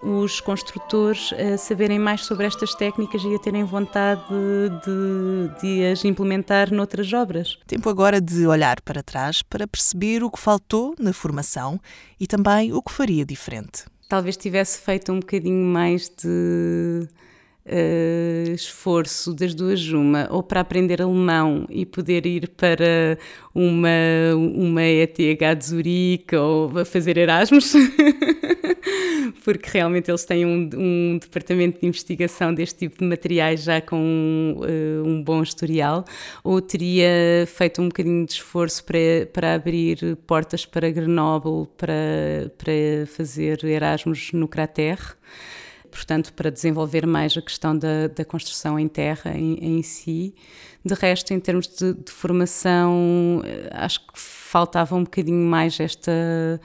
os 0.03 0.41
construtores 0.41 1.33
a 1.33 1.57
saberem 1.59 1.99
mais 1.99 2.25
sobre 2.25 2.47
estas 2.47 2.75
técnicas 2.75 3.23
e 3.25 3.35
a 3.35 3.39
terem 3.39 3.65
vontade 3.65 4.23
de, 4.85 5.61
de, 5.61 5.85
as 5.87 6.05
implementar 6.05 6.73
noutras 6.73 7.13
obras. 7.13 7.59
Tempo 7.67 7.89
agora 7.89 8.21
de 8.21 8.47
olhar 8.47 8.81
para 8.81 9.03
trás 9.03 9.43
para 9.43 9.67
perceber 9.67 10.23
o 10.23 10.31
que 10.31 10.39
faltou 10.39 10.95
na 10.99 11.13
formação 11.13 11.81
e 12.19 12.27
também 12.27 12.73
o 12.73 12.83
que 12.83 12.93
faria 12.93 13.25
diferente. 13.25 13.85
Talvez 14.09 14.37
tivesse 14.37 14.81
feito 14.81 15.13
um 15.13 15.21
bocadinho 15.21 15.65
mais 15.65 16.09
de 16.09 17.07
uh, 17.67 18.53
esforço 18.53 19.35
das 19.35 19.55
duas 19.55 19.87
uma, 19.89 20.29
ou 20.31 20.43
para 20.43 20.61
aprender 20.61 21.03
alemão 21.03 21.67
e 21.69 21.85
poder 21.85 22.27
ir 22.27 22.49
para 22.49 23.19
uma, 23.55 23.89
uma 24.35 24.83
ETH 24.83 25.17
de 25.59 25.65
Zurique 25.65 26.37
ou 26.37 26.85
fazer 26.85 27.17
Erasmus. 27.17 27.73
porque 29.45 29.71
realmente 29.73 30.11
eles 30.11 30.25
têm 30.25 30.45
um, 30.45 30.69
um, 30.75 31.19
departamento 31.19 31.81
de 31.81 31.87
investigação 31.87 32.53
deste 32.53 32.81
tipo 32.81 32.99
de 32.99 33.05
materiais 33.05 33.63
já 33.63 33.81
com 33.81 34.57
uh, 34.59 35.07
um 35.07 35.23
bom 35.23 35.43
historial, 35.43 36.05
ou 36.43 36.61
teria 36.61 37.47
feito 37.47 37.81
um 37.81 37.89
bocadinho 37.89 38.27
de 38.27 38.33
esforço 38.33 38.85
para, 38.85 39.27
para 39.33 39.55
abrir 39.55 40.17
portas 40.27 40.65
para 40.65 40.91
Grenoble, 40.91 41.67
para, 41.77 42.53
para 42.57 43.07
fazer 43.07 43.65
Erasmus 43.65 44.33
no 44.33 44.49
Crater 44.49 44.99
portanto, 45.91 46.33
para 46.33 46.51
desenvolver 46.51 47.07
mais 47.07 47.37
a 47.37 47.43
questão 47.43 47.77
da, 47.77 48.09
da 48.09 48.25
construção 48.25 48.79
em 48.79 48.89
terra 48.89 49.33
em, 49.37 49.79
em, 49.79 49.83
si. 49.83 50.35
De 50.85 50.95
resto, 50.95 51.33
em 51.33 51.41
termos 51.41 51.67
de, 51.67 51.95
de 51.95 52.11
formação, 52.11 53.43
eh, 53.45 53.69
acho 53.73 54.01
que 54.01 54.13
faltava 54.15 54.95
um 54.95 55.05
bocadinho 55.05 55.45
mais 55.45 55.79
esta 55.81 56.61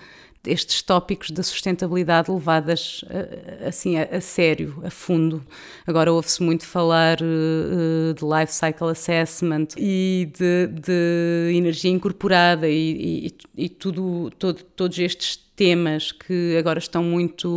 estes 0.45 0.81
tópicos 0.81 1.31
da 1.31 1.41
sustentabilidade 1.41 2.29
levadas 2.29 3.03
eh, 3.09 3.65
assim 3.65 3.97
a, 3.97 4.03
a 4.03 4.21
sério, 4.21 4.81
a 4.83 4.89
fundo. 4.89 5.41
Agora 5.88 6.12
ouve-se 6.12 6.43
muito 6.43 6.65
falar 6.65 7.19
uh, 7.21 8.13
de 8.13 8.25
life 8.25 8.53
cycle 8.53 8.89
assessment 8.89 9.67
e 9.77 10.29
de, 10.38 10.67
de 10.67 11.55
energia 11.55 11.91
incorporada 11.91 12.67
e, 12.67 13.27
e, 13.55 13.63
e 13.65 13.69
tudo, 13.69 14.29
todo, 14.38 14.62
todos 14.75 14.99
estes 14.99 15.42
temas 15.55 16.11
que 16.11 16.57
agora 16.57 16.79
estão 16.79 17.03
muito 17.03 17.47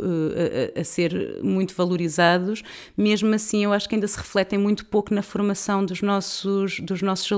uh, 0.00 0.76
a, 0.76 0.80
a, 0.80 0.84
ser 0.84 1.40
muito 1.42 1.74
valorizados, 1.74 2.62
mesmo 2.96 3.32
assim 3.34 3.64
eu 3.64 3.72
acho 3.72 3.88
que 3.88 3.94
ainda 3.94 4.08
se 4.08 4.16
refletem 4.16 4.58
muito 4.58 4.86
pouco 4.86 5.14
na 5.14 5.22
formação 5.22 5.84
dos 5.84 6.02
nossos 6.02 6.80
dos 6.80 7.00
nossos 7.00 7.28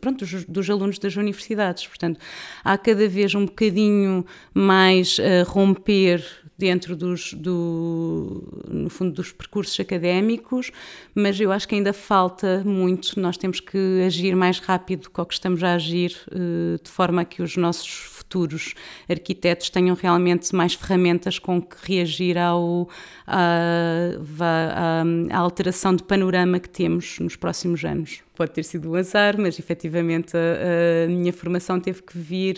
pronto, 0.00 0.24
dos, 0.24 0.44
dos 0.44 0.70
alunos 0.70 0.98
das 0.98 1.16
universidades. 1.16 1.86
Portanto, 1.86 2.20
há 2.62 2.78
cada 2.78 3.08
vez 3.08 3.34
um 3.34 3.46
bocadinho 3.46 4.24
mais 4.52 5.18
a 5.18 5.48
romper 5.48 6.24
dentro 6.56 6.94
dos, 6.96 7.34
do, 7.34 8.62
no 8.68 8.88
fundo, 8.88 9.12
dos 9.12 9.32
percursos 9.32 9.78
académicos, 9.80 10.70
mas 11.14 11.38
eu 11.40 11.50
acho 11.50 11.66
que 11.66 11.74
ainda 11.74 11.92
falta 11.92 12.62
muito. 12.64 13.18
Nós 13.18 13.36
temos 13.36 13.60
que 13.60 14.02
agir 14.06 14.36
mais 14.36 14.58
rápido 14.58 15.10
com 15.10 15.22
o 15.22 15.26
que 15.26 15.34
estamos 15.34 15.62
a 15.64 15.74
agir, 15.74 16.16
eh, 16.30 16.78
de 16.82 16.90
forma 16.90 17.24
que 17.24 17.42
os 17.42 17.56
nossos 17.56 17.88
futuros 17.88 18.74
arquitetos 19.08 19.68
tenham 19.68 19.94
realmente 19.96 20.54
mais 20.54 20.74
ferramentas 20.74 21.38
com 21.38 21.60
que 21.60 21.76
reagir 21.82 22.38
ao, 22.38 22.88
à, 23.26 24.10
à, 24.40 25.36
à 25.36 25.38
alteração 25.38 25.94
de 25.94 26.04
panorama 26.04 26.60
que 26.60 26.68
temos 26.68 27.18
nos 27.18 27.36
próximos 27.36 27.84
anos 27.84 28.22
pode 28.34 28.50
ter 28.50 28.64
sido 28.64 28.90
um 28.90 28.94
azar, 28.96 29.36
mas 29.38 29.58
efetivamente 29.58 30.36
a, 30.36 31.04
a 31.04 31.08
minha 31.08 31.32
formação 31.32 31.78
teve 31.78 32.02
que 32.02 32.18
vir 32.18 32.56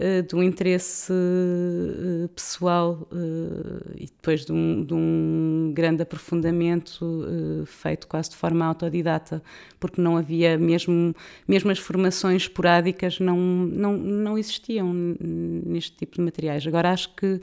uh, 0.00 0.22
de 0.26 0.34
um 0.34 0.42
interesse 0.42 1.12
uh, 1.12 2.28
pessoal 2.28 3.06
uh, 3.12 3.92
e 3.96 4.06
depois 4.06 4.44
de 4.44 4.52
um, 4.52 4.84
de 4.84 4.94
um 4.94 5.72
grande 5.74 6.02
aprofundamento 6.02 7.06
feito 7.66 8.06
quase 8.06 8.30
de 8.30 8.36
forma 8.36 8.64
autodidata, 8.64 9.42
porque 9.78 10.00
não 10.00 10.16
havia 10.16 10.56
mesmo, 10.58 11.14
mesmo 11.46 11.70
as 11.70 11.78
formações 11.78 12.42
esporádicas 12.42 13.20
não, 13.20 13.36
não, 13.36 13.96
não 13.96 14.38
existiam 14.38 14.92
neste 15.20 15.96
tipo 15.96 16.16
de 16.16 16.22
materiais. 16.22 16.66
Agora 16.66 16.90
acho 16.90 17.14
que 17.14 17.40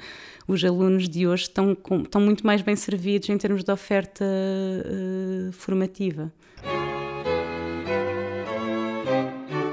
os 0.48 0.64
alunos 0.64 1.08
de 1.08 1.28
hoje 1.28 1.44
estão, 1.44 1.76
com, 1.76 2.02
estão 2.02 2.22
muito 2.22 2.46
mais 2.46 2.62
bem 2.62 2.76
servidos 2.76 3.30
em 3.30 3.38
termos 3.38 3.64
de 3.64 3.72
oferta 3.72 4.26
formativa. 5.54 6.32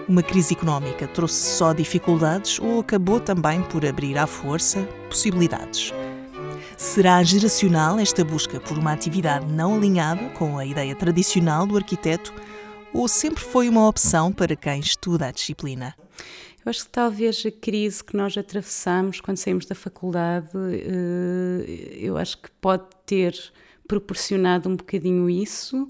Uma 0.06 0.22
crise 0.22 0.52
económica 0.52 1.08
trouxe 1.08 1.56
só 1.56 1.72
dificuldades 1.72 2.58
ou 2.60 2.80
acabou 2.80 3.18
também 3.18 3.62
por 3.62 3.86
abrir 3.86 4.18
à 4.18 4.26
força 4.26 4.82
possibilidades? 5.08 5.94
Será 6.76 7.22
geracional 7.22 7.98
esta 7.98 8.22
busca 8.22 8.60
por 8.60 8.76
uma 8.76 8.92
atividade 8.92 9.46
não 9.46 9.76
alinhada 9.76 10.28
com 10.30 10.58
a 10.58 10.66
ideia 10.66 10.94
tradicional 10.94 11.66
do 11.66 11.76
arquiteto 11.76 12.34
ou 12.92 13.08
sempre 13.08 13.42
foi 13.42 13.66
uma 13.66 13.88
opção 13.88 14.30
para 14.30 14.54
quem 14.54 14.78
estuda 14.78 15.28
a 15.28 15.32
disciplina? 15.32 15.94
Eu 16.64 16.68
acho 16.68 16.84
que 16.84 16.90
talvez 16.90 17.42
a 17.46 17.50
crise 17.50 18.04
que 18.04 18.14
nós 18.14 18.36
atravessamos 18.36 19.22
quando 19.22 19.38
saímos 19.38 19.64
da 19.64 19.74
faculdade, 19.74 20.50
eh, 20.54 21.98
eu 21.98 22.18
acho 22.18 22.38
que 22.38 22.50
pode 22.60 22.84
ter 23.06 23.34
proporcionado 23.88 24.68
um 24.68 24.76
bocadinho 24.76 25.30
isso. 25.30 25.88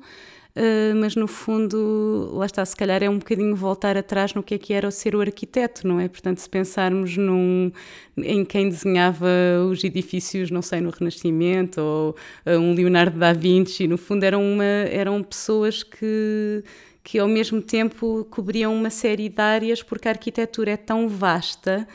Uh, 0.57 0.95
mas 0.97 1.15
no 1.15 1.27
fundo, 1.27 2.31
lá 2.35 2.47
está, 2.47 2.65
se 2.65 2.77
calhar 2.77 3.03
é 3.03 3.09
um 3.09 3.19
bocadinho 3.19 3.55
voltar 3.55 3.97
atrás 3.97 4.35
no 4.35 4.43
que 4.43 4.55
é 4.55 4.59
que 4.59 4.73
era 4.73 4.89
o 4.89 4.91
ser 4.91 5.15
o 5.15 5.21
arquiteto, 5.21 5.87
não 5.87 6.01
é? 6.01 6.09
Portanto, 6.09 6.39
se 6.39 6.49
pensarmos 6.49 7.17
num, 7.17 7.71
em 8.17 8.45
quem 8.45 8.69
desenhava 8.69 9.27
os 9.71 9.83
edifícios, 9.85 10.51
não 10.51 10.63
sei, 10.63 10.81
no 10.81 10.91
Renascimento, 10.91 11.81
ou 11.81 12.17
uh, 12.47 12.59
um 12.59 12.75
Leonardo 12.75 13.19
da 13.19 13.33
Vinci, 13.33 13.87
no 13.87 13.99
fundo 13.99 14.25
eram, 14.25 14.43
uma, 14.43 14.65
eram 14.65 15.23
pessoas 15.23 15.83
que 15.83 16.63
que 17.05 17.19
ao 17.19 17.29
mesmo 17.29 17.61
tempo 17.61 18.27
cobriam 18.31 18.75
uma 18.75 18.89
série 18.89 19.29
de 19.29 19.41
áreas, 19.41 19.83
porque 19.83 20.09
a 20.09 20.13
arquitetura 20.13 20.71
é 20.71 20.77
tão 20.77 21.07
vasta, 21.07 21.87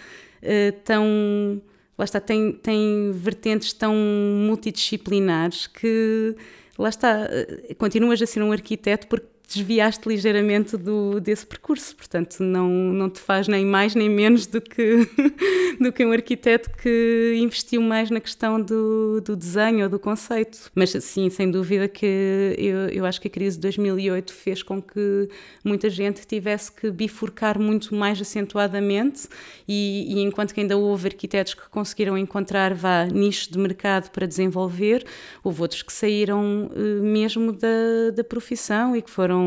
uh, 0.43 0.71
tão. 0.83 1.59
Lá 1.97 2.05
está, 2.05 2.21
tem, 2.21 2.53
tem 2.53 3.11
vertentes 3.11 3.73
tão 3.73 3.93
multidisciplinares 3.93 5.67
que, 5.67 6.35
lá 6.79 6.89
está, 6.89 7.27
uh, 7.27 7.75
continuas 7.75 8.21
a 8.21 8.25
ser 8.25 8.41
um 8.41 8.51
arquiteto 8.51 9.07
porque 9.07 9.27
desviaste 9.49 10.07
ligeiramente 10.07 10.77
do, 10.77 11.19
desse 11.19 11.45
percurso, 11.45 11.95
portanto 11.95 12.43
não, 12.43 12.69
não 12.69 13.09
te 13.09 13.19
faz 13.19 13.47
nem 13.47 13.65
mais 13.65 13.95
nem 13.95 14.07
menos 14.07 14.45
do 14.45 14.61
que, 14.61 15.07
do 15.81 15.91
que 15.91 16.05
um 16.05 16.11
arquiteto 16.11 16.69
que 16.77 17.35
investiu 17.37 17.81
mais 17.81 18.11
na 18.11 18.19
questão 18.19 18.61
do, 18.61 19.19
do 19.21 19.35
desenho 19.35 19.83
ou 19.83 19.89
do 19.89 19.97
conceito. 19.97 20.69
Mas 20.75 20.91
sim, 20.91 21.29
sem 21.29 21.49
dúvida 21.49 21.87
que 21.87 22.55
eu, 22.57 22.89
eu 22.89 23.05
acho 23.05 23.19
que 23.19 23.27
a 23.27 23.31
crise 23.31 23.57
de 23.57 23.61
2008 23.63 24.33
fez 24.33 24.61
com 24.61 24.79
que 24.81 25.27
muita 25.63 25.89
gente 25.89 26.25
tivesse 26.27 26.71
que 26.71 26.91
bifurcar 26.91 27.59
muito 27.59 27.95
mais 27.95 28.21
acentuadamente 28.21 29.27
e, 29.67 30.15
e 30.15 30.21
enquanto 30.21 30.53
que 30.53 30.61
ainda 30.61 30.77
houve 30.77 31.07
arquitetos 31.07 31.55
que 31.55 31.67
conseguiram 31.69 32.17
encontrar 32.17 32.73
vá, 32.75 33.05
nichos 33.05 33.47
de 33.47 33.57
mercado 33.57 34.11
para 34.11 34.27
desenvolver, 34.27 35.03
houve 35.43 35.61
outros 35.61 35.81
que 35.81 35.91
saíram 35.91 36.67
uh, 36.67 37.03
mesmo 37.03 37.51
da, 37.51 38.11
da 38.15 38.23
profissão 38.23 38.95
e 38.95 39.01
que 39.01 39.09
foram 39.09 39.38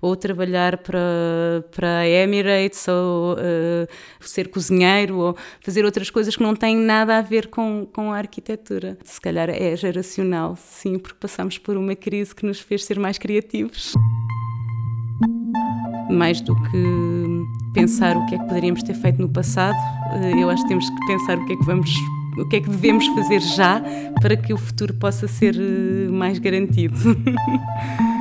ou 0.00 0.16
trabalhar 0.16 0.78
para, 0.78 1.64
para 1.74 1.98
a 1.98 2.08
Emirates 2.08 2.86
ou 2.88 3.34
uh, 3.34 3.88
ser 4.20 4.48
cozinheiro 4.48 5.18
ou 5.18 5.36
fazer 5.60 5.84
outras 5.84 6.10
coisas 6.10 6.36
que 6.36 6.42
não 6.42 6.54
têm 6.54 6.76
nada 6.76 7.18
a 7.18 7.22
ver 7.22 7.48
com, 7.48 7.86
com 7.92 8.12
a 8.12 8.18
arquitetura. 8.18 8.98
Se 9.04 9.20
calhar 9.20 9.48
é 9.50 9.76
geracional, 9.76 10.56
sim, 10.56 10.98
porque 10.98 11.16
passamos 11.20 11.58
por 11.58 11.76
uma 11.76 11.94
crise 11.94 12.34
que 12.34 12.44
nos 12.46 12.60
fez 12.60 12.84
ser 12.84 12.98
mais 12.98 13.18
criativos. 13.18 13.92
Mais 16.10 16.40
do 16.40 16.54
que 16.54 17.42
pensar 17.74 18.16
o 18.16 18.26
que 18.26 18.34
é 18.34 18.38
que 18.38 18.44
poderíamos 18.44 18.82
ter 18.82 18.94
feito 18.94 19.20
no 19.20 19.28
passado, 19.28 19.76
eh, 20.14 20.42
eu 20.42 20.50
acho 20.50 20.62
que 20.62 20.68
temos 20.68 20.88
que 20.88 21.06
pensar 21.06 21.38
o 21.38 21.46
que 21.46 21.52
é 21.54 21.56
que 21.56 21.64
vamos 21.64 21.90
o 22.38 22.48
que 22.48 22.56
é 22.56 22.60
que 22.60 22.70
devemos 22.70 23.06
fazer 23.08 23.40
já 23.40 23.82
para 24.20 24.36
que 24.36 24.52
o 24.52 24.56
futuro 24.56 24.94
possa 24.94 25.28
ser 25.28 25.54
eh, 25.56 26.08
mais 26.10 26.38
garantido. 26.38 26.96